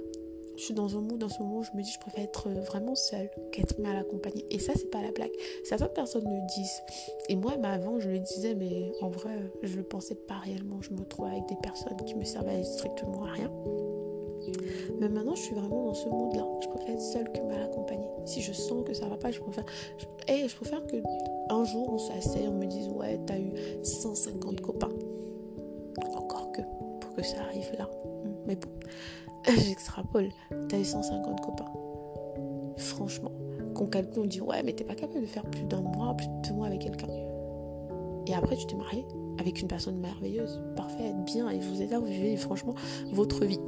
[0.56, 2.50] je suis dans un mood, dans ce moment où je me dis je préfère être
[2.50, 4.46] vraiment seule qu'être mal accompagnée.
[4.50, 5.32] Et ça, c'est pas la blague.
[5.64, 6.82] Certaines personnes le disent.
[7.28, 10.80] Et moi, mais avant, je le disais, mais en vrai, je le pensais pas réellement.
[10.82, 13.50] Je me trouvais avec des personnes qui me servaient strictement à rien.
[15.00, 16.46] Mais maintenant, je suis vraiment dans ce mood-là.
[16.62, 18.08] Je préfère être seule que mal accompagnée.
[18.24, 19.64] Si je sens que ça va pas, je préfère.
[20.28, 20.96] Et je préfère que
[21.50, 23.52] un jour, on s'asseye, on me dise Ouais, t'as eu
[23.82, 24.90] 150 copains.
[26.16, 26.62] Encore que,
[27.00, 27.88] pour que ça arrive là.
[28.46, 28.68] Mais bon.
[29.66, 30.28] j'extrapole,
[30.68, 31.72] t'as eu 150 copains.
[32.76, 33.32] Franchement,
[33.74, 36.48] quand quelqu'un dit ouais, mais t'es pas capable de faire plus d'un mois, plus de
[36.48, 37.08] deux mois avec quelqu'un.
[38.26, 39.04] Et après, tu t'es marié
[39.38, 42.74] avec une personne merveilleuse, parfaite, bien, et vous êtes là, vous vivez franchement
[43.10, 43.60] votre vie.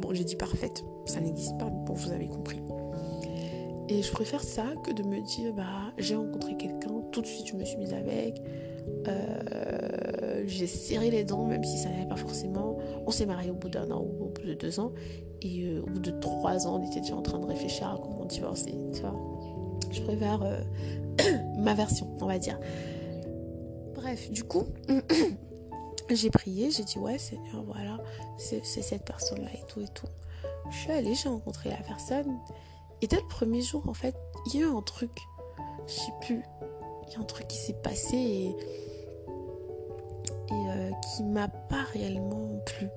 [0.00, 2.60] Bon, j'ai dit parfaite, ça n'existe pas, mais bon, vous avez compris.
[3.88, 7.46] Et je préfère ça que de me dire, bah, j'ai rencontré quelqu'un, tout de suite
[7.46, 8.42] je me suis mise avec,
[9.08, 12.78] euh, j'ai serré les dents, même si ça n'allait pas forcément.
[13.06, 14.92] On s'est marié au bout d'un an ou au bout de deux ans.
[15.42, 17.98] Et euh, au bout de trois ans, on était déjà en train de réfléchir à
[18.00, 18.74] comment divorcer.
[19.90, 20.60] Je préfère euh,
[21.58, 22.58] ma version, on va dire.
[23.94, 24.64] Bref, du coup,
[26.14, 27.98] j'ai prié, j'ai dit Ouais, Seigneur, voilà,
[28.36, 30.08] c'est cette personne-là et tout et tout.
[30.70, 32.38] Je suis allée, j'ai rencontré la personne.
[33.00, 34.16] Et dès le premier jour, en fait,
[34.46, 35.10] il y a eu un truc.
[35.86, 36.42] Je sais plus
[37.08, 38.56] il y a un truc qui s'est passé et,
[40.52, 42.88] euh, qui m'a pas réellement plu.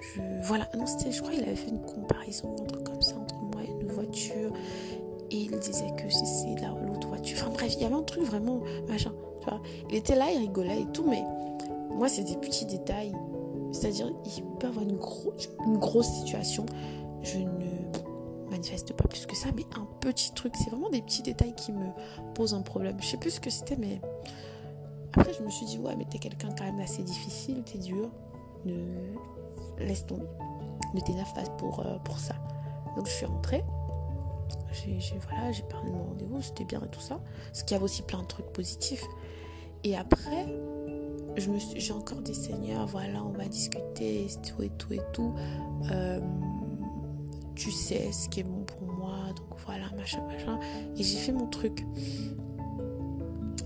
[0.00, 3.36] Je, voilà, non, c'était, je crois qu'il avait fait une comparaison, un comme ça, entre
[3.36, 4.52] moi et une voiture.
[5.34, 7.36] Et il disait que c'est là l'autre voiture.
[7.40, 9.12] Enfin bref, il y avait un truc vraiment machin.
[9.90, 11.24] Il était là, il rigolait et tout, mais
[11.90, 13.12] moi, c'est des petits détails.
[13.72, 14.96] C'est-à-dire, il peut avoir une,
[15.66, 16.64] une grosse situation.
[17.22, 20.54] Je ne manifeste pas plus que ça, mais un petit truc.
[20.56, 21.88] C'est vraiment des petits détails qui me
[22.34, 22.96] posent un problème.
[23.00, 24.00] Je sais plus ce que c'était, mais
[25.14, 28.08] après je me suis dit ouais, mais t'es quelqu'un quand même assez difficile, t'es dur.
[28.64, 28.76] Ne
[29.78, 30.28] laisse tomber,
[30.94, 32.34] ne t'énerve pas pour euh, pour ça.
[32.96, 33.64] Donc je suis rentrée.
[34.72, 37.20] J'ai voilà, j'ai parlé de mon rendez-vous, c'était bien et tout ça.
[37.46, 39.04] Parce qu'il y avait aussi plein de trucs positifs.
[39.84, 40.46] Et après,
[41.36, 45.34] je me j'ai encore des seigneurs, voilà, on va discuter, tout et tout et tout.
[45.90, 46.20] Euh,
[47.54, 50.58] tu sais ce qui est bon pour moi, donc voilà, machin, machin.
[50.96, 51.86] Et j'ai fait mon truc.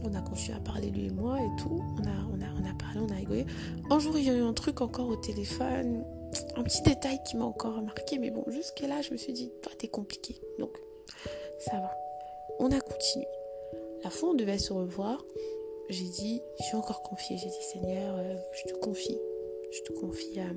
[0.05, 1.83] On a continué à parler, lui et moi, et tout.
[1.99, 3.47] On a, on a, on a parlé, on a rigolé.
[3.91, 6.05] Un jour, il y a eu un truc encore au téléphone,
[6.57, 9.73] un petit détail qui m'a encore remarqué, mais bon, jusque-là, je me suis dit, toi,
[9.79, 10.41] t'es compliqué.
[10.59, 10.77] Donc,
[11.59, 11.97] ça va.
[12.59, 13.27] On a continué.
[14.05, 15.25] La fois, on devait se revoir.
[15.89, 17.37] J'ai dit, je suis encore confiée.
[17.39, 19.19] J'ai dit, Seigneur, euh, je te confie.
[19.71, 20.39] Je te confie.
[20.39, 20.53] Euh,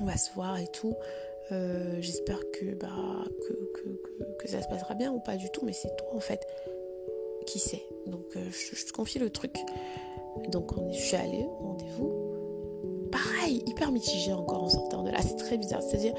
[0.00, 0.94] on va se voir et tout.
[1.52, 2.88] Euh, j'espère que, bah,
[4.38, 6.46] que, ça se passera bien ou pas du tout, mais c'est toi en fait
[7.46, 7.82] qui sait.
[8.06, 9.54] Donc euh, je, te confie le truc.
[10.48, 12.23] Donc on je suis allée au rendez-vous.
[13.66, 15.18] Hyper mitigé encore en sortant de là.
[15.22, 15.82] C'est très bizarre.
[15.82, 16.14] C'est-à-dire,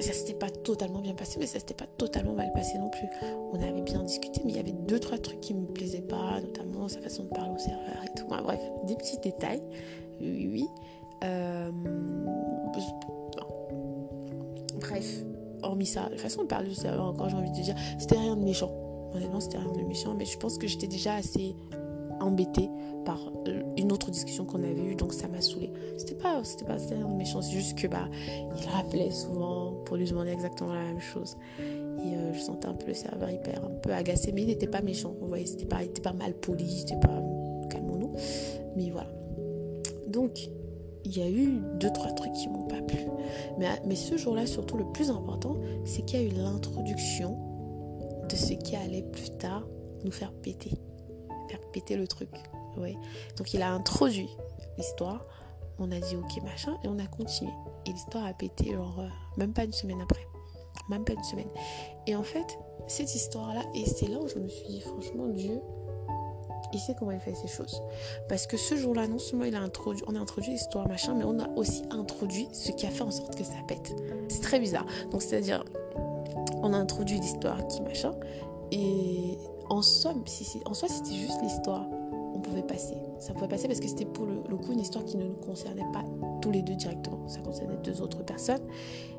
[0.00, 3.06] ça s'était pas totalement bien passé, mais ça s'était pas totalement mal passé non plus.
[3.52, 6.40] On avait bien discuté, mais il y avait deux, trois trucs qui me plaisaient pas,
[6.40, 8.26] notamment sa façon de parler au serveur et tout.
[8.26, 9.62] bref, des petits détails.
[10.20, 10.68] Oui, oui.
[11.24, 11.70] Euh,
[14.80, 15.24] bref,
[15.62, 18.18] hormis ça, de toute façon, on parle de ça encore, j'ai envie de dire, c'était
[18.18, 18.70] rien de méchant.
[19.14, 21.54] Honnêtement, c'était rien de méchant, mais je pense que j'étais déjà assez
[22.22, 22.70] embêtée
[23.04, 25.72] par euh, une autre discussion qu'on avait eue, donc ça m'a saoulée.
[25.96, 28.08] C'était pas, c'était pas de méchant, c'est juste que bah,
[28.56, 31.36] il rappelait souvent pour lui demander exactement la même chose.
[31.58, 34.66] Et euh, je sentais un peu le serveur hyper un peu agacé, mais il n'était
[34.66, 35.14] pas méchant.
[35.20, 37.22] Vous voyez, c'était pas, il était pas mal poli, c'était pas
[37.70, 38.12] calmons-nous.
[38.76, 39.10] Mais voilà.
[40.08, 40.48] Donc,
[41.04, 42.98] il y a eu deux, trois trucs qui m'ont pas plu.
[43.58, 47.36] Mais, mais ce jour-là, surtout, le plus important, c'est qu'il y a eu l'introduction
[48.28, 49.66] de ce qui allait plus tard
[50.04, 50.72] nous faire péter.
[51.52, 52.30] Faire péter le truc.
[52.78, 52.96] Ouais.
[53.36, 54.30] Donc, il a introduit
[54.78, 55.26] l'histoire.
[55.78, 57.52] On a dit ok, machin, et on a continué.
[57.86, 60.26] Et l'histoire a pété, genre, euh, même pas une semaine après.
[60.88, 61.48] Même pas une semaine.
[62.06, 65.60] Et en fait, cette histoire-là, et c'est là où je me suis dit, franchement, Dieu,
[66.72, 67.82] il sait comment il fait ces choses.
[68.28, 71.24] Parce que ce jour-là, non seulement il a introduit, on a introduit l'histoire machin, mais
[71.24, 73.94] on a aussi introduit ce qui a fait en sorte que ça pète.
[74.28, 74.86] C'est très bizarre.
[75.10, 75.64] Donc c'est-à-dire,
[76.62, 78.14] on a introduit l'histoire qui machin,
[78.70, 79.36] et
[79.72, 80.22] en somme,
[80.66, 81.86] en soi c'était juste l'histoire,
[82.34, 82.96] on pouvait passer.
[83.18, 85.90] Ça pouvait passer parce que c'était pour le, coup une histoire qui ne nous concernait
[85.94, 86.04] pas
[86.42, 87.26] tous les deux directement.
[87.26, 88.60] Ça concernait deux autres personnes.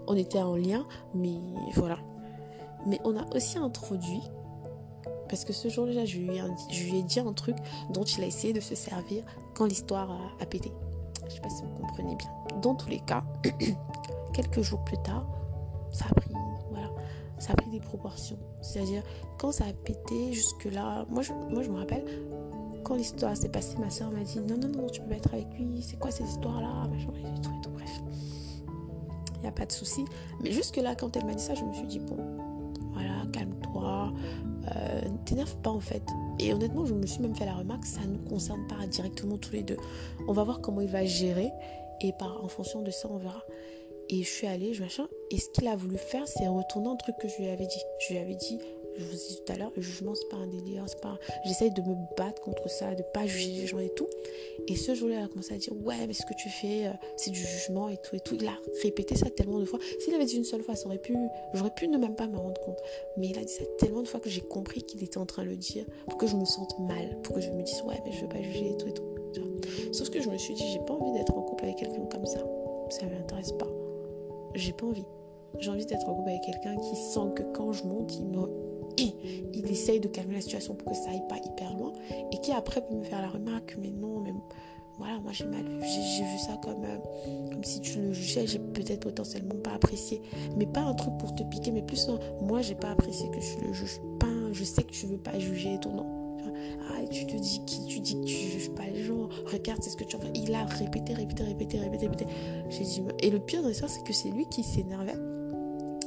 [0.06, 0.86] On était en lien,
[1.16, 1.40] mais
[1.74, 1.98] voilà.
[2.86, 4.22] Mais on a aussi introduit
[5.28, 7.56] parce que ce jour-là, je, lui ai dit un truc
[7.90, 9.24] dont il a essayé de se servir
[9.56, 10.72] quand l'histoire a, pété.
[11.22, 12.30] Je ne sais pas si vous comprenez bien.
[12.62, 13.24] Dans tous les cas,
[14.34, 15.26] quelques jours plus tard,
[15.90, 16.30] ça a pris,
[16.70, 16.92] voilà,
[17.44, 18.38] ça a pris des proportions.
[18.62, 19.04] C'est-à-dire,
[19.38, 22.06] quand ça a pété, jusque-là, moi je, moi je me rappelle,
[22.84, 25.34] quand l'histoire s'est passée, ma soeur m'a dit non, non, non, tu peux pas être
[25.34, 26.90] avec lui, c'est quoi cette histoire-là
[27.44, 28.02] tout, tout, bref.
[29.36, 30.06] Il n'y a pas de souci.
[30.42, 32.16] Mais jusque-là, quand elle m'a dit ça, je me suis dit, bon,
[32.94, 34.14] voilà, calme-toi,
[34.76, 36.04] euh, t'énerve pas en fait.
[36.40, 39.38] Et honnêtement, je me suis même fait la remarque, ça ne nous concerne pas directement
[39.38, 39.78] tous les deux.
[40.30, 41.52] On va voir comment il va gérer
[42.00, 43.42] et par, en fonction de ça, on verra.
[44.14, 46.96] Et je suis allée, je machin, et ce qu'il a voulu faire, c'est retourner un
[46.98, 47.82] truc que je lui avais dit.
[47.98, 48.60] Je lui avais dit,
[48.96, 51.18] je vous ai tout à l'heure, le jugement, c'est pas un délire, c'est pas.
[51.46, 54.08] J'essaye de me battre contre ça, de pas juger les gens et tout.
[54.68, 56.92] Et ce jour-là, il a commencé à dire, ouais, mais ce que tu fais, euh,
[57.18, 58.36] c'est du jugement et tout et tout.
[58.40, 59.80] Il a répété ça tellement de fois.
[59.98, 61.18] S'il avait dit une seule fois, ça pu,
[61.56, 62.84] j'aurais pu ne même pas me rendre compte.
[63.18, 65.44] Mais il a dit ça tellement de fois que j'ai compris qu'il était en train
[65.44, 68.00] de le dire pour que je me sente mal, pour que je me dise, ouais,
[68.06, 69.10] mais je veux pas juger et tout et tout.
[69.92, 72.28] Sauf que je me suis dit, j'ai pas envie d'être en couple avec quelqu'un comme
[72.28, 72.40] ça.
[72.90, 73.83] Ça m'intéresse pas.
[74.56, 75.06] J'ai pas envie.
[75.60, 78.38] J'ai envie d'être en couple avec quelqu'un qui sent que quand je monte, il me
[79.54, 81.94] il essaye de calmer la situation pour que ça aille pas hyper loin
[82.32, 84.32] et qui après peut me faire la remarque mais non mais
[85.00, 86.98] voilà moi j'ai mal j'ai vu ça comme euh,
[87.52, 90.22] comme si tu le jugeais j'ai peut-être potentiellement pas apprécié.
[90.58, 92.08] Mais pas un truc pour te piquer mais plus
[92.42, 94.00] moi j'ai pas apprécié que je le juge.
[94.20, 96.33] Pas je sais que tu veux pas juger et tout non
[96.90, 97.86] ah, tu te dis qui?
[97.86, 100.54] Tu dis que tu juges pas les gens regarde c'est ce que tu fais il
[100.54, 102.26] a répété répété répété répété répété
[102.70, 105.16] j'ai dit et le pire de ça c'est que c'est lui qui s'énervait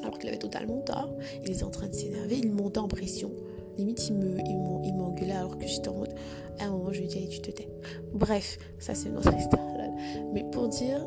[0.07, 1.11] alors qu'il avait totalement tort.
[1.45, 3.33] Il était en train de s'énerver, il montait en pression.
[3.77, 4.39] Limite, il me,
[4.85, 6.15] il m'engueulait alors que j'étais en mode.
[6.59, 7.69] À un moment, je lui dis, tu te tais.
[8.13, 9.67] Bref, ça c'est notre histoire.
[10.33, 11.07] Mais pour dire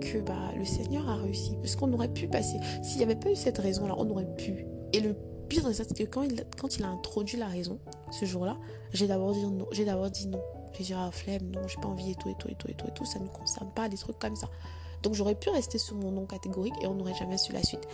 [0.00, 1.56] que bah, le Seigneur a réussi.
[1.60, 2.58] Parce qu'on aurait pu passer.
[2.82, 4.66] S'il n'y avait pas eu cette raison-là, on aurait pu.
[4.92, 5.16] Et le
[5.48, 7.78] pire de ça, c'est que quand il, quand il a introduit la raison,
[8.12, 8.56] ce jour-là,
[8.92, 9.66] j'ai d'abord dit non.
[9.72, 10.40] J'ai d'abord dit non.
[10.74, 12.74] J'ai dit, ah, flemme, non, j'ai pas envie et tout, et tout, et tout, et
[12.74, 13.04] tout, et tout.
[13.04, 14.48] Ça ne concerne pas des trucs comme ça.
[15.02, 17.86] Donc j'aurais pu rester sur mon nom catégorique et on n'aurait jamais su la suite.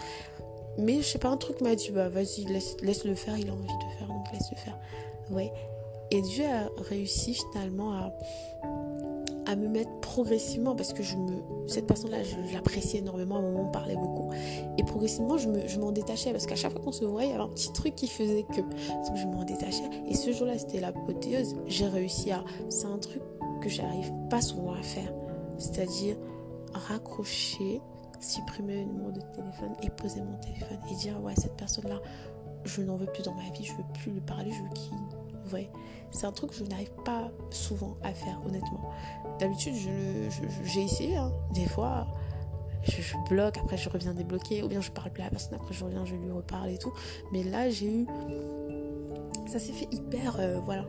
[0.78, 3.48] Mais je sais pas, un truc m'a dit, bah vas-y, laisse, laisse le faire, il
[3.48, 4.78] a envie de faire, donc laisse le faire.
[5.30, 5.52] Ouais.
[6.10, 8.12] Et Dieu a réussi finalement à,
[9.48, 13.36] à me mettre progressivement parce que je me, cette personne-là, je, l'appréciais énormément.
[13.36, 14.30] À un moment, on parlait beaucoup.
[14.76, 17.30] Et progressivement, je, me, je m'en détachais parce qu'à chaque fois qu'on se voyait, il
[17.32, 18.60] y avait un petit truc qui faisait que.
[19.16, 19.88] Je m'en détachais.
[20.06, 21.56] Et ce jour-là, c'était l'apothéose.
[21.66, 22.44] J'ai réussi à.
[22.68, 23.22] C'est un truc
[23.62, 25.10] que j'arrive pas souvent à faire.
[25.56, 26.16] C'est-à-dire
[26.74, 27.80] raccrocher,
[28.20, 32.00] supprimer le numéro de téléphone et poser mon téléphone et dire ouais cette personne là
[32.64, 34.92] je n'en veux plus dans ma vie, je veux plus lui parler, je veux qu'il
[36.10, 38.90] C'est un truc que je n'arrive pas souvent à faire honnêtement.
[39.38, 39.74] D'habitude
[40.64, 41.32] j'ai essayé hein.
[41.52, 42.06] des fois
[42.84, 45.74] je, bloque, après je reviens débloquer, ou bien je parle plus à la personne, après
[45.74, 46.92] je reviens, je lui reparle et tout.
[47.32, 48.06] Mais là, j'ai eu.
[49.46, 50.36] Ça s'est fait hyper.
[50.38, 50.84] Euh, voilà.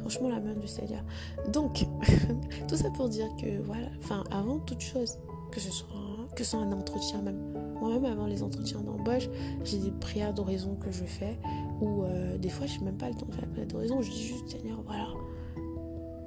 [0.00, 1.02] Franchement, la main du Seigneur.
[1.48, 1.84] Donc,
[2.68, 5.18] tout ça pour dire que, voilà, enfin, avant toute chose,
[5.50, 7.65] que ce soit un entretien même.
[7.80, 9.28] Moi-même, avant les entretiens d'embauche,
[9.64, 11.38] j'ai des prières d'oraison que je fais,
[11.80, 14.00] ou euh, des fois, je n'ai même pas le temps de faire la prière d'oraison.
[14.02, 15.08] Je dis juste, Seigneur, voilà,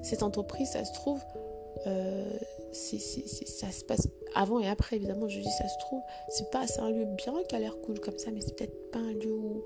[0.01, 1.21] cette entreprise, ça se trouve,
[1.87, 2.31] euh,
[2.71, 6.91] ça se passe avant et après, évidemment, je dis, ça se trouve, c'est pas, un
[6.91, 9.63] lieu bien qui a l'air cool comme ça, mais c'est peut-être pas un lieu où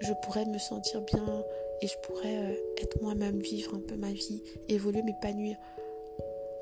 [0.00, 1.44] je pourrais me sentir bien
[1.80, 5.56] et je pourrais euh, être moi-même, vivre un peu ma vie, évoluer, m'épanouir.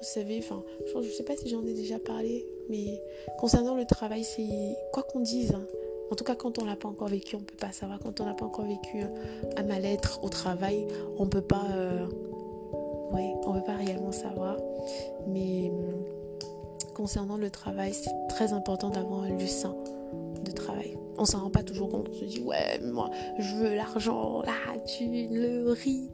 [0.02, 3.00] Vous savez, enfin, je ne sais pas si j'en ai déjà parlé, mais
[3.38, 5.52] concernant le travail, c'est quoi qu'on dise.
[5.54, 5.64] Hein,
[6.10, 8.00] en tout cas, quand on l'a pas encore vécu, on peut pas savoir.
[8.00, 9.04] Quand on n'a pas encore vécu
[9.56, 10.88] un mal-être au travail,
[11.18, 12.04] on peut pas, euh,
[13.12, 14.56] on peut pas réellement savoir.
[15.28, 16.04] Mais hum,
[16.94, 19.46] concernant le travail, c'est très important d'avoir un lieu
[20.44, 20.98] de travail.
[21.16, 22.08] On s'en rend pas toujours compte.
[22.10, 26.10] On se dit ouais, moi, je veux l'argent, la thune, le riz.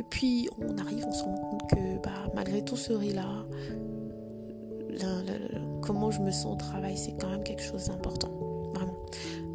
[0.00, 3.44] Et puis on arrive, on se rend compte que bah, malgré tout ce riz là,
[5.82, 8.30] comment je me sens au travail, c'est quand même quelque chose d'important.
[8.74, 8.96] Vraiment.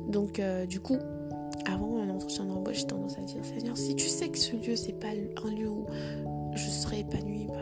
[0.08, 0.98] Donc, euh, du coup,
[1.66, 4.76] avant un entretien d'embauche, j'ai tendance à dire Seigneur, si tu sais que ce lieu,
[4.76, 5.86] c'est pas un lieu où
[6.54, 7.56] je serai épanouie, bah,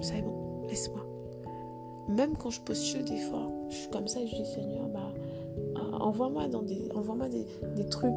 [0.00, 1.06] c'est bon, laisse-moi.
[2.08, 5.12] Même quand je postule des fois, je suis comme ça, je dis Seigneur, bah,
[5.76, 8.12] euh, envoie-moi dans des, envoie-moi des, trucs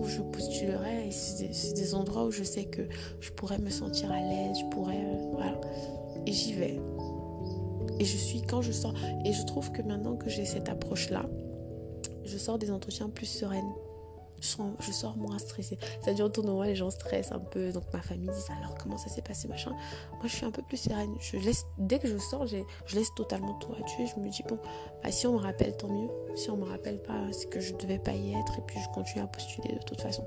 [0.00, 1.08] où je postulerai.
[1.08, 2.82] Et c'est des, endroits où je sais que
[3.20, 5.60] je pourrais me sentir à l'aise, je pourrais, euh, voilà.
[6.26, 6.80] Et j'y vais.
[7.98, 8.94] Et je suis quand je sors.
[9.24, 11.26] Et je trouve que maintenant que j'ai cette approche-là,
[12.24, 13.72] je sors des entretiens plus sereines.
[14.40, 15.78] Je sors, moins stressée.
[16.00, 17.72] C'est-à-dire autour de moi, les gens stressent un peu.
[17.72, 19.70] Donc ma famille dit alors comment ça s'est passé, machin.
[19.70, 21.14] Moi, je suis un peu plus sereine.
[21.20, 22.56] Je laisse, dès que je sors, je
[22.94, 24.06] laisse totalement tout à tuer.
[24.06, 24.58] Je me dis, bon,
[25.02, 26.08] bah, si on me rappelle, tant mieux.
[26.34, 28.58] Si on me rappelle pas, c'est que je devais pas y être.
[28.58, 30.24] Et puis je continue à postuler de toute façon.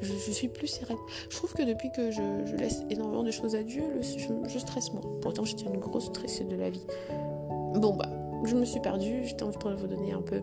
[0.00, 0.98] Je, suis plus sereine.
[1.28, 5.02] Je trouve que depuis que je, laisse énormément de choses à Dieu, je, stresse moins.
[5.20, 6.86] Pourtant, j'étais une grosse stressée de la vie.
[7.74, 8.08] Bon, bah,
[8.44, 9.24] je me suis perdue.
[9.24, 10.40] J'étais en train de vous donner un peu.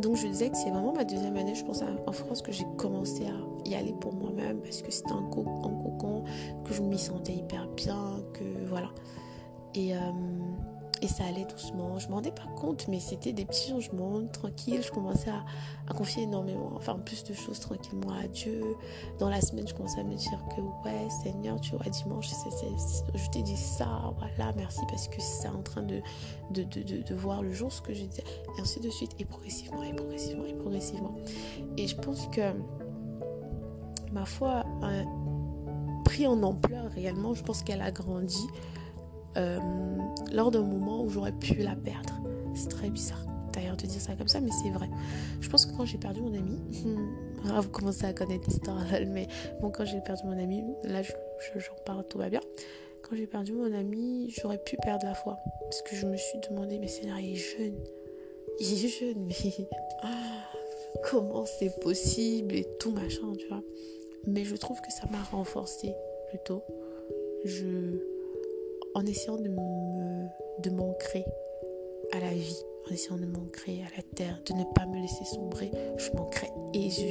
[0.00, 2.66] Donc, je disais que c'est vraiment ma deuxième année, je pense, en France, que j'ai
[2.76, 6.24] commencé à y aller pour moi-même parce que c'était un, co cocon,
[6.64, 8.90] que je m'y sentais hyper bien, que voilà.
[9.74, 9.94] Et.
[9.94, 9.98] Euh,
[11.02, 11.98] et ça allait doucement.
[11.98, 14.82] Je ne m'en rendais pas compte, mais c'était des petits changements tranquilles.
[14.82, 18.62] Je commençais à, confier énormément, enfin plus de choses tranquillement à Dieu.
[19.18, 22.28] Dans la semaine, je commençais à me dire que ouais, Seigneur, tu vois, dimanche,
[23.14, 26.00] je t'ai dit ça, voilà, merci parce que c'est en train de
[26.50, 28.24] de, de, de, voir le jour ce que je disais.
[28.56, 31.14] Et ainsi de suite, et progressivement, et progressivement, et progressivement.
[31.76, 32.52] Et je pense que
[34.12, 35.04] ma foi a
[36.04, 37.34] pris en ampleur réellement.
[37.34, 38.46] Je pense qu'elle a grandi
[39.38, 39.58] euh,
[40.32, 42.20] lors d'un moment où j'aurais pu la perdre.
[42.54, 44.88] C'est très bizarre d'ailleurs de dire ça comme ça, mais c'est vrai.
[45.40, 46.60] Je pense que quand j'ai perdu mon ami,
[47.50, 49.26] ah, vous commencez à connaître l'histoire, mais
[49.60, 51.14] bon, quand j'ai perdu mon ami, là j'en
[51.56, 52.40] je, parle, tout va bien.
[53.02, 55.38] Quand j'ai perdu mon ami, j'aurais pu perdre la foi.
[55.62, 57.78] Parce que je me suis demandé, mais Seigneur, il est jeune.
[58.60, 59.68] Il est jeune, mais
[61.08, 63.62] comment c'est possible et tout machin, tu vois.
[64.26, 65.94] Mais je trouve que ça m'a renforcé
[66.28, 66.64] plutôt.
[67.44, 68.00] Je
[68.98, 70.26] en essayant de me
[70.58, 71.24] de m'ancrer
[72.12, 75.24] à la vie, en essayant de m'ancrer à la terre, de ne pas me laisser
[75.24, 76.50] sombrer, je m'ancrais.
[76.74, 77.02] Et je,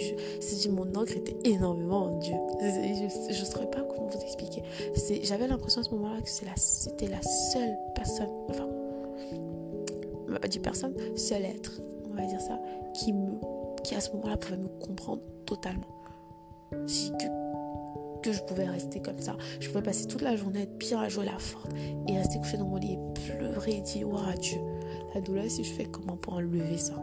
[0.41, 2.35] je, mon encre était énormément en Dieu.
[2.59, 4.63] Je ne saurais pas comment vous expliquer.
[5.23, 8.67] J'avais l'impression à ce moment-là que c'était la, seule personne, enfin,
[10.41, 12.59] pas dire personne, seul être, on va dire ça,
[12.95, 13.37] qui, me,
[13.83, 15.87] qui à ce moment-là pouvait me comprendre totalement.
[16.85, 17.46] Si que
[18.27, 19.37] que je pouvais rester comme ça.
[19.59, 21.71] Je pouvais passer toute la journée, être pire à jouer la forte
[22.07, 24.59] et rester couché dans mon lit et pleurer et dire Waouh, Dieu,
[25.15, 26.95] la douleur, si je fais comment pour enlever ça?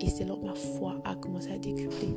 [0.00, 2.14] Et c'est là où ma foi a commencé à décupler,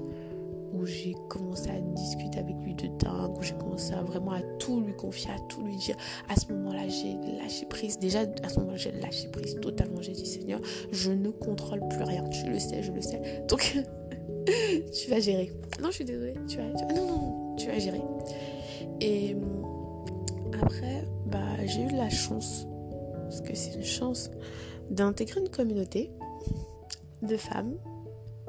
[0.73, 4.41] où j'ai commencé à discuter avec lui de dingue, où j'ai commencé à vraiment à
[4.59, 5.97] tout lui confier, à tout lui dire.
[6.29, 7.99] À ce moment-là, j'ai lâché prise.
[7.99, 10.01] Déjà, à ce moment-là, j'ai lâché prise totalement.
[10.01, 12.23] J'ai dit Seigneur, je ne contrôle plus rien.
[12.29, 13.43] Tu le sais, je le sais.
[13.49, 13.77] Donc,
[14.45, 15.51] tu vas gérer.
[15.81, 16.35] Non, je suis désolée.
[16.47, 16.93] Tu vas, tu vas...
[16.93, 18.01] Non, non, tu vas gérer.
[18.99, 19.35] Et
[20.61, 22.67] après, bah, j'ai eu la chance,
[23.13, 24.29] parce que c'est une chance,
[24.89, 26.11] d'intégrer une communauté
[27.21, 27.75] de femmes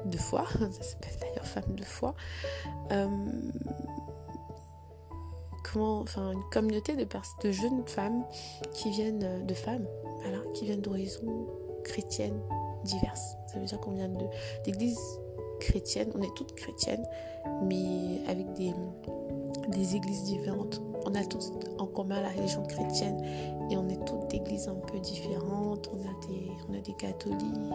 [0.05, 2.15] de foi, ça s'appelle d'ailleurs femmes de foi,
[2.91, 3.07] euh,
[5.63, 8.25] comment, enfin une communauté de, de jeunes femmes
[8.73, 9.87] qui viennent de femmes,
[10.23, 11.47] voilà, qui viennent d'horizons
[11.85, 12.41] chrétiennes
[12.85, 13.37] diverses.
[13.47, 14.11] Ça veut dire qu'on vient
[14.65, 15.21] d'églises
[15.63, 17.07] chrétiennes, on est toutes chrétiennes,
[17.63, 18.73] mais avec des,
[19.69, 20.83] des églises différentes.
[21.07, 23.23] On a tous en commun la religion chrétienne
[23.71, 25.89] et on est toutes d'églises un peu différentes.
[25.93, 27.73] On a des, on a des catholiques,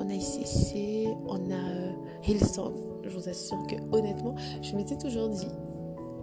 [0.00, 1.92] on a ICC, on a euh,
[2.26, 2.74] Hillsong.
[3.04, 5.48] Je vous assure que honnêtement, je m'étais toujours dit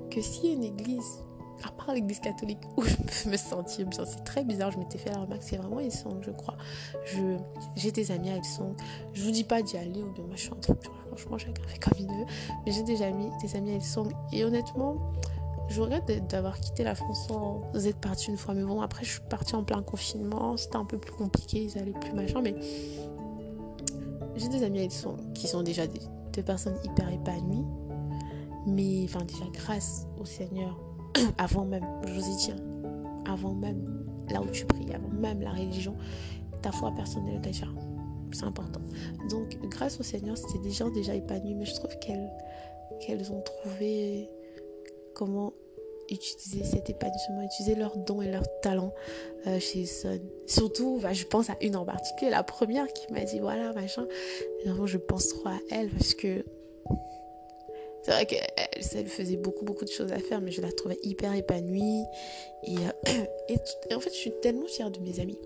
[0.09, 1.23] que si une église
[1.63, 4.05] à part l'église catholique où je me sentir bien.
[4.05, 6.57] C'est très bizarre, je m'étais fait la remarque, c'est vraiment Hillsong, je crois.
[7.05, 7.37] Je,
[7.75, 8.75] j'ai des amis à Hillsong.
[9.13, 10.55] Je vous dis pas d'y aller ou bien machin,
[11.07, 12.25] franchement, chacun fait comme il veut.
[12.65, 14.11] Mais j'ai des amis, des amis à Hillsong.
[14.31, 14.97] Et honnêtement,
[15.69, 18.53] je regrette d'avoir quitté la France sans être partie une fois.
[18.53, 20.57] Mais bon, après, je suis partie en plein confinement.
[20.57, 22.41] C'était un peu plus compliqué, ils allaient plus machin.
[22.41, 22.55] Mais
[24.35, 26.01] j'ai des amis à Hillsong qui sont déjà des,
[26.33, 27.65] des personnes hyper épanouies.
[28.67, 30.77] Mais enfin, déjà, grâce au Seigneur,
[31.37, 32.53] avant même, je vous ai dit,
[33.25, 35.95] avant même là où tu pries, avant même la religion,
[36.61, 37.67] ta foi personnelle déjà.
[38.33, 38.81] C'est important.
[39.29, 42.29] Donc, grâce au Seigneur, c'était des gens déjà épanouis, mais je trouve qu'elles
[42.99, 44.29] qu'elles ont trouvé
[45.13, 45.53] comment
[46.09, 48.93] utiliser cet épanouissement, utiliser leurs dons et leurs talents
[49.45, 50.19] euh, chez Son.
[50.45, 54.07] Surtout, bah, je pense à une en particulier, la première qui m'a dit voilà, machin.
[54.65, 56.45] je pense trop à elle parce que
[58.07, 61.35] c'est vrai qu'elle faisait beaucoup, beaucoup de choses à faire, mais je la trouvais hyper
[61.35, 62.05] épanouie.
[62.63, 63.55] Et, euh,
[63.95, 65.37] en fait, je suis tellement fière de mes amis.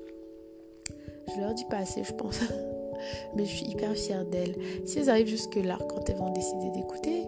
[1.34, 2.40] Je leur dis pas assez, je pense.
[3.36, 4.56] mais je suis hyper fière d'elles.
[4.86, 7.24] Si elles arrivent jusque-là, quand elles vont décider d'écouter,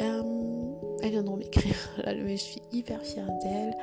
[0.00, 0.22] euh,
[1.02, 1.94] elles viendront m'écrire.
[2.06, 3.74] mais je suis hyper fière d'elles,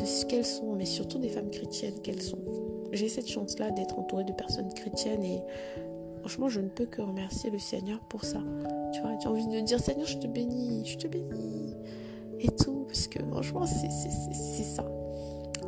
[0.00, 2.38] de ce qu'elles sont, mais surtout des femmes chrétiennes qu'elles sont.
[2.92, 5.42] J'ai cette chance-là d'être entourée de personnes chrétiennes et
[6.24, 8.38] franchement, je ne peux que remercier le Seigneur pour ça.
[8.94, 11.76] Tu vois, j'ai envie de dire Seigneur, je te bénis, je te bénis.
[12.40, 14.86] Et tout, parce que franchement, c'est ça.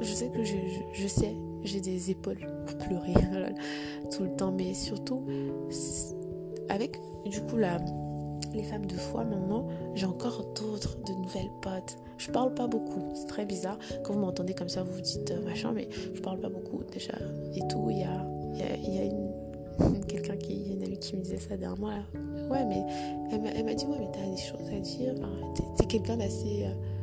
[0.00, 3.12] Je sais que je, sais, j'ai des épaules pour pleurer
[4.11, 5.26] tout le temps, mais surtout,
[6.70, 7.76] avec du coup la,
[8.54, 11.98] les femmes de foi maintenant, j'ai encore d'autres, de nouvelles potes.
[12.16, 13.78] Je parle pas beaucoup, c'est très bizarre.
[14.04, 16.82] Quand vous m'entendez comme ça, vous vous dites euh, machin, mais je parle pas beaucoup
[16.90, 17.12] déjà.
[17.54, 18.26] Et tout, il y, a,
[18.78, 19.26] y a une
[20.09, 21.95] quelqu'un qui, une amie qui me disait ça derrière moi.
[22.51, 22.85] Ouais, mais
[23.31, 25.14] elle m'a dit, ouais, mais t'as des choses à dire.
[25.77, 26.64] t'es quelqu'un d'assez.
[26.64, 26.97] Euh,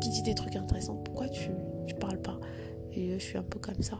[0.00, 0.96] qui dit des trucs intéressants.
[0.96, 1.50] Pourquoi tu,
[1.86, 2.38] tu parles pas?
[2.92, 3.98] Et euh, je suis un peu comme ça.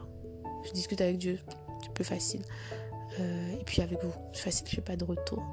[0.63, 1.39] Je discute avec Dieu.
[1.81, 2.41] C'est plus facile.
[3.19, 5.43] Euh, et puis avec vous, c'est facile, je fais pas de retour.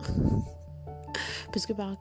[1.53, 1.97] Parce que par,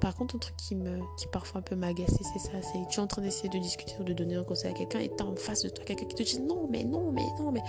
[0.00, 2.62] par contre, un truc qui, me, qui parfois un peu m'agace, c'est ça.
[2.62, 5.00] C'est tu es en train d'essayer de discuter ou de donner un conseil à quelqu'un
[5.00, 7.50] et t'as en face de toi quelqu'un qui te dit non, mais non, mais non,
[7.50, 7.62] mais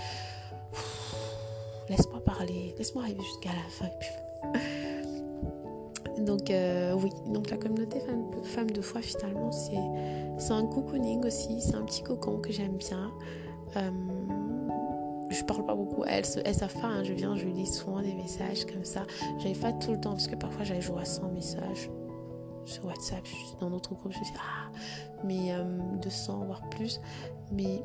[1.88, 3.88] laisse-moi parler, laisse-moi arriver jusqu'à la fin.
[6.18, 8.00] Donc euh, oui, donc la communauté
[8.42, 13.12] femme, de foi finalement c'est un cocooning aussi, c'est un petit cocon que j'aime bien.
[13.76, 13.90] Euh,
[15.28, 17.04] je parle pas beaucoup, elles, elles savent pas, hein.
[17.04, 19.02] je viens, je lis souvent des messages comme ça.
[19.38, 21.90] J'arrive pas tout le temps parce que parfois j'avais joué à 100 messages
[22.64, 23.24] sur WhatsApp,
[23.60, 24.70] dans notre groupe, je dis ah,
[25.24, 25.52] mais
[26.02, 27.00] 200 euh, voire plus.
[27.52, 27.82] Mais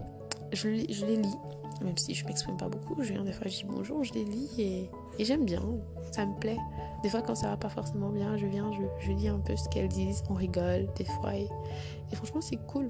[0.54, 1.36] je, je les lis
[1.84, 4.24] même si je m'exprime pas beaucoup, je viens des fois, je dis bonjour, je les
[4.24, 5.64] lis et, j'aime bien,
[6.12, 6.58] ça me plaît.
[7.04, 9.68] Des fois, quand ça va pas forcément bien, je viens, je, lis un peu ce
[9.70, 11.48] qu'elles disent, on rigole des fois et,
[12.14, 12.90] franchement, c'est cool.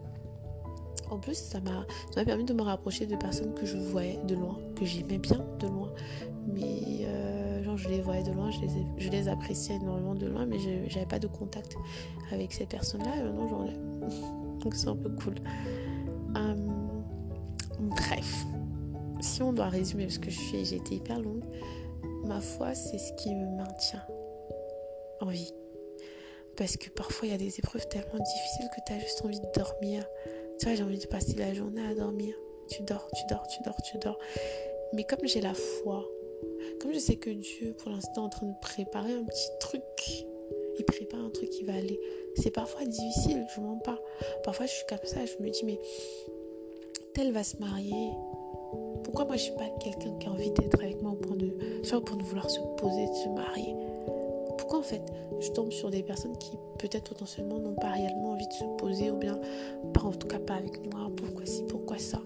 [1.09, 4.57] En plus, ça m'a permis de me rapprocher de personnes que je voyais de loin,
[4.77, 5.91] que j'aimais bien de loin.
[6.47, 10.57] Mais euh, genre, je les voyais de loin, je les, appréciais énormément de loin, mais
[10.57, 11.75] je n'avais pas de contact
[12.31, 13.17] avec ces personnes-là.
[13.17, 13.73] Et maintenant, j'en ai.
[14.63, 15.35] Donc, c'est un peu cool.
[16.35, 16.71] Hum,
[17.89, 18.45] bref,
[19.21, 21.43] si on doit résumer, parce que je suis, j'ai été hyper longue,
[22.25, 24.05] ma foi, c'est ce qui me maintient
[25.21, 25.53] en vie.
[26.57, 29.39] Parce que parfois, il y a des épreuves tellement difficiles que tu as juste envie
[29.39, 30.05] de dormir.
[30.59, 32.35] Tu vois, j'ai envie de passer la journée à dormir.
[32.69, 34.19] Tu dors, tu dors, tu dors, tu dors.
[34.93, 36.05] Mais comme j'ai la foi,
[36.79, 39.81] comme je sais que Dieu, pour l'instant, est en train de préparer un petit truc,
[40.77, 41.99] il prépare un truc qui va aller.
[42.35, 43.99] C'est parfois difficile, je mens pas.
[44.43, 45.79] Parfois, je suis comme ça, je me dis, mais
[47.13, 48.11] tel va se marier,
[49.03, 51.55] pourquoi moi je suis pas quelqu'un qui a envie d'être avec moi au point de,
[51.83, 53.75] soit pour vouloir se poser, de se marier?
[54.57, 55.01] Pourquoi en fait
[55.39, 59.11] je tombe sur des personnes qui peut-être potentiellement n'ont pas réellement envie de se poser
[59.11, 59.39] ou bien
[59.93, 62.21] pas en tout cas pas avec moi Pourquoi si, pourquoi ça?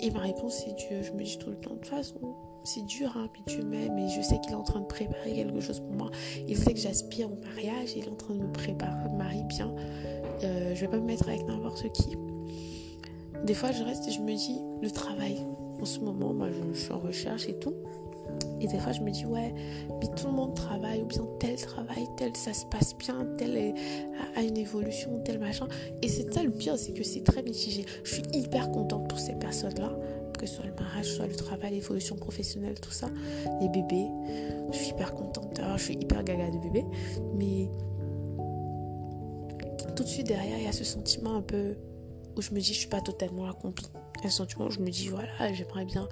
[0.00, 1.02] Et ma réponse c'est Dieu.
[1.02, 3.98] Je me dis tout le temps de toute façon c'est dur, hein, mais Dieu m'aime
[3.98, 6.10] et je sais qu'il est en train de préparer quelque chose pour moi.
[6.48, 9.44] Il sait que j'aspire au mariage, il est en train de me préparer, me marier
[9.44, 9.70] bien.
[10.42, 12.16] Euh, je vais pas me mettre avec n'importe qui.
[13.44, 15.38] Des fois, je reste et je me dis, le travail.
[15.80, 17.74] En ce moment, moi, je, suis en recherche et tout.
[18.58, 19.54] Et des fois, je me dis, ouais,
[20.00, 23.74] mais tout le monde travaille, ou bien tel travail, tel, ça se passe bien, tel
[24.34, 25.68] a une évolution, tel machin.
[26.00, 27.84] Et c'est ça le pire, c'est que c'est très mitigé.
[28.02, 29.92] Je suis hyper contente pour ces personnes-là,
[30.38, 33.10] que ce soit le mariage, soit le travail, l'évolution professionnelle, tout ça,
[33.60, 34.08] les bébés.
[34.72, 35.58] Je suis hyper contente.
[35.58, 36.86] Alors, je suis hyper gaga de bébés.
[37.36, 37.68] Mais
[39.94, 41.76] tout de suite derrière, il y a ce sentiment un peu
[42.36, 43.88] où je me dis je suis pas totalement accomplie.
[44.24, 46.08] Un sentiment où je me dis voilà, j'aimerais bien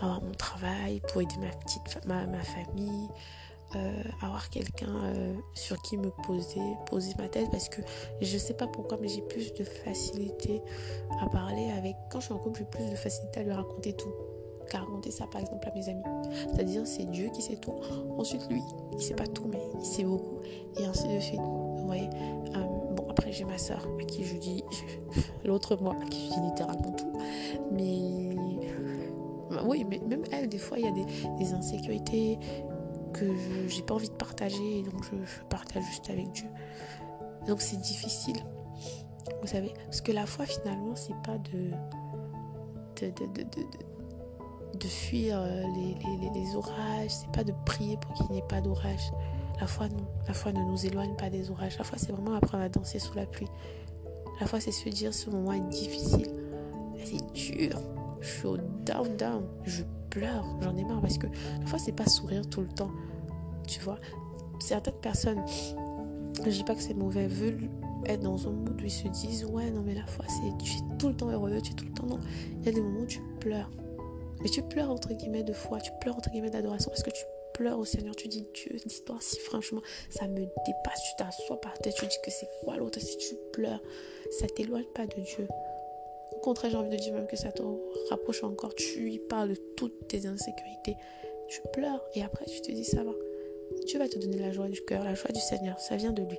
[0.00, 3.08] avoir mon travail pour aider ma petite ma, ma famille,
[3.76, 7.80] euh, avoir quelqu'un euh, sur qui me poser, poser ma tête parce que
[8.20, 10.62] je sais pas pourquoi mais j'ai plus de facilité
[11.20, 13.94] à parler avec quand je suis en couple, j'ai plus de facilité à lui raconter
[13.94, 14.12] tout
[14.70, 16.02] qu'à raconter ça par exemple à mes amis.
[16.52, 17.74] C'est-à-dire c'est Dieu qui sait tout.
[18.16, 18.62] Ensuite lui,
[18.92, 20.38] il sait pas tout mais il sait beaucoup
[20.78, 21.40] et ainsi de suite.
[21.40, 22.08] Vous voyez
[22.54, 22.83] euh,
[23.16, 24.64] après, j'ai ma soeur à qui je dis,
[25.44, 27.12] l'autre moi à qui je dis littéralement tout.
[27.70, 28.34] Mais
[29.50, 32.40] bah oui, mais même elle, des fois, il y a des, insécurités
[33.12, 33.24] que
[33.68, 36.48] je n'ai pas envie de partager, donc je, partage juste avec Dieu.
[37.46, 38.36] Donc c'est difficile.
[39.40, 41.70] Vous savez Parce que la foi, finalement, c'est pas de
[43.00, 48.12] de, de, de, de, fuir euh, les, les, les orages, c'est pas de prier pour
[48.14, 49.12] qu'il n'y ait pas d'orage.
[49.60, 50.06] La foi, non.
[50.26, 51.78] La foi ne nous éloigne pas des orages.
[51.78, 53.48] La foi, c'est vraiment apprendre à danser sous la pluie.
[54.40, 56.28] La foi, c'est se dire ce moment est difficile.
[57.04, 57.80] C'est dur.
[58.20, 59.44] Je suis au down, down.
[59.64, 60.44] Je pleure.
[60.60, 61.26] J'en ai marre parce que
[61.60, 62.90] la foi, c'est pas sourire tout le temps.
[63.66, 63.98] Tu vois?
[64.58, 65.42] Certaines personnes,
[66.44, 67.68] je dis pas que c'est mauvais, veulent
[68.06, 70.72] être dans un mood où ils se disent Ouais, non, mais la foi, c'est tu
[70.72, 72.06] es tout le temps heureux, tu es tout le temps.
[72.06, 72.18] Non,
[72.60, 73.70] il y a des moments où tu pleures.
[74.42, 77.24] Mais tu pleures entre guillemets de foi, tu pleures entre guillemets d'adoration parce que tu
[77.54, 79.80] pleures au Seigneur, tu dis Dieu, l'histoire, si franchement
[80.10, 83.34] ça me dépasse, tu t'assois par terre, tu dis que c'est quoi l'autre, si tu
[83.52, 83.80] pleures,
[84.38, 85.48] ça t'éloigne pas de Dieu.
[86.32, 87.62] Au contraire, j'ai envie de dire même que ça te
[88.10, 90.96] rapproche encore, tu lui parles de toutes tes insécurités,
[91.48, 93.12] tu pleures et après tu te dis ça va.
[93.86, 96.22] Dieu va te donner la joie du cœur, la joie du Seigneur, ça vient de
[96.22, 96.38] lui.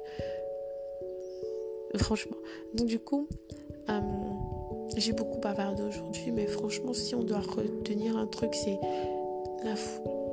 [1.97, 2.37] Franchement.
[2.73, 3.27] Donc du coup,
[3.89, 3.99] euh,
[4.97, 8.77] j'ai beaucoup bavardé aujourd'hui, mais franchement, si on doit retenir un truc, c'est
[9.63, 9.75] la,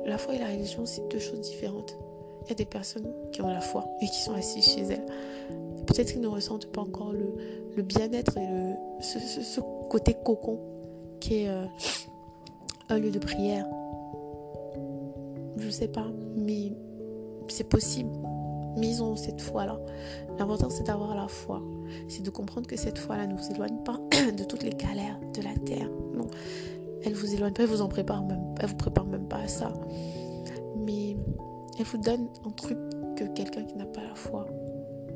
[0.05, 1.95] la foi et la religion, c'est deux choses différentes.
[2.45, 5.05] Il y a des personnes qui ont la foi et qui sont assises chez elles.
[5.85, 10.59] Peut-être qu'ils ne ressentent pas encore le, bien-être et ce, côté cocon
[11.19, 11.65] qui est euh,
[12.89, 13.65] un lieu de prière.
[15.57, 16.73] Je sais pas, mais
[17.47, 18.11] c'est possible.
[18.77, 19.79] Mais ils ont cette foi-là.
[20.39, 21.61] L'important, c'est d'avoir la foi.
[22.07, 23.99] C'est de comprendre que cette foi-là ne vous éloigne pas
[24.37, 25.89] de toutes les galères de la terre.
[26.13, 26.27] Non,
[27.03, 29.47] elle vous éloigne pas, elle vous en prépare même, elle vous prépare même pas à
[29.47, 29.73] ça.
[30.77, 31.15] Mais
[31.79, 32.77] elle vous donne un truc
[33.15, 34.47] que quelqu'un qui n'a pas la foi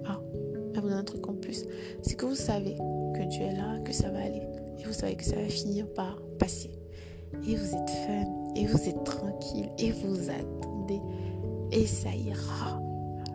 [0.05, 0.19] a.
[0.73, 1.65] Elle vous donne un truc en plus.
[2.01, 4.43] C'est que vous savez que Dieu est là, que ça va aller.
[4.79, 6.71] Et vous savez que ça va finir par passer.
[7.47, 8.53] Et vous êtes fun.
[8.55, 9.69] Et vous êtes tranquille.
[9.79, 11.01] Et vous attendez.
[11.71, 12.81] Et ça ira.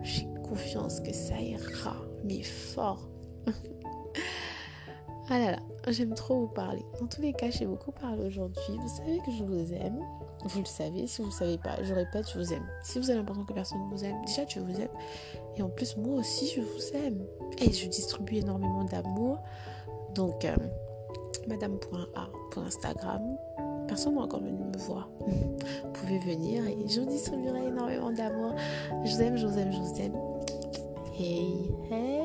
[0.03, 1.95] J'ai confiance que ça ira.
[2.23, 3.09] Mais fort.
[5.29, 5.59] Ah là là,
[5.91, 6.85] j'aime trop vous parler.
[6.99, 8.77] Dans tous les cas, j'ai beaucoup parlé aujourd'hui.
[8.81, 9.99] Vous savez que je vous aime.
[10.45, 11.07] Vous le savez.
[11.07, 12.65] Si vous ne savez pas, je répète, je vous aime.
[12.83, 14.89] Si vous avez l'impression que personne ne vous aime, déjà, je vous aime.
[15.57, 17.25] Et en plus, moi aussi, je vous aime.
[17.59, 19.39] Et je distribue énormément d'amour.
[20.15, 20.55] Donc, euh,
[21.47, 23.21] madame.a pour Instagram.
[23.87, 25.09] Personne n'a encore venu me voir.
[25.27, 28.55] vous pouvez venir et je vous distribuerai énormément d'amour.
[29.03, 30.15] Je vous aime, je vous aime, je vous aime.
[31.19, 32.22] Hey, hey.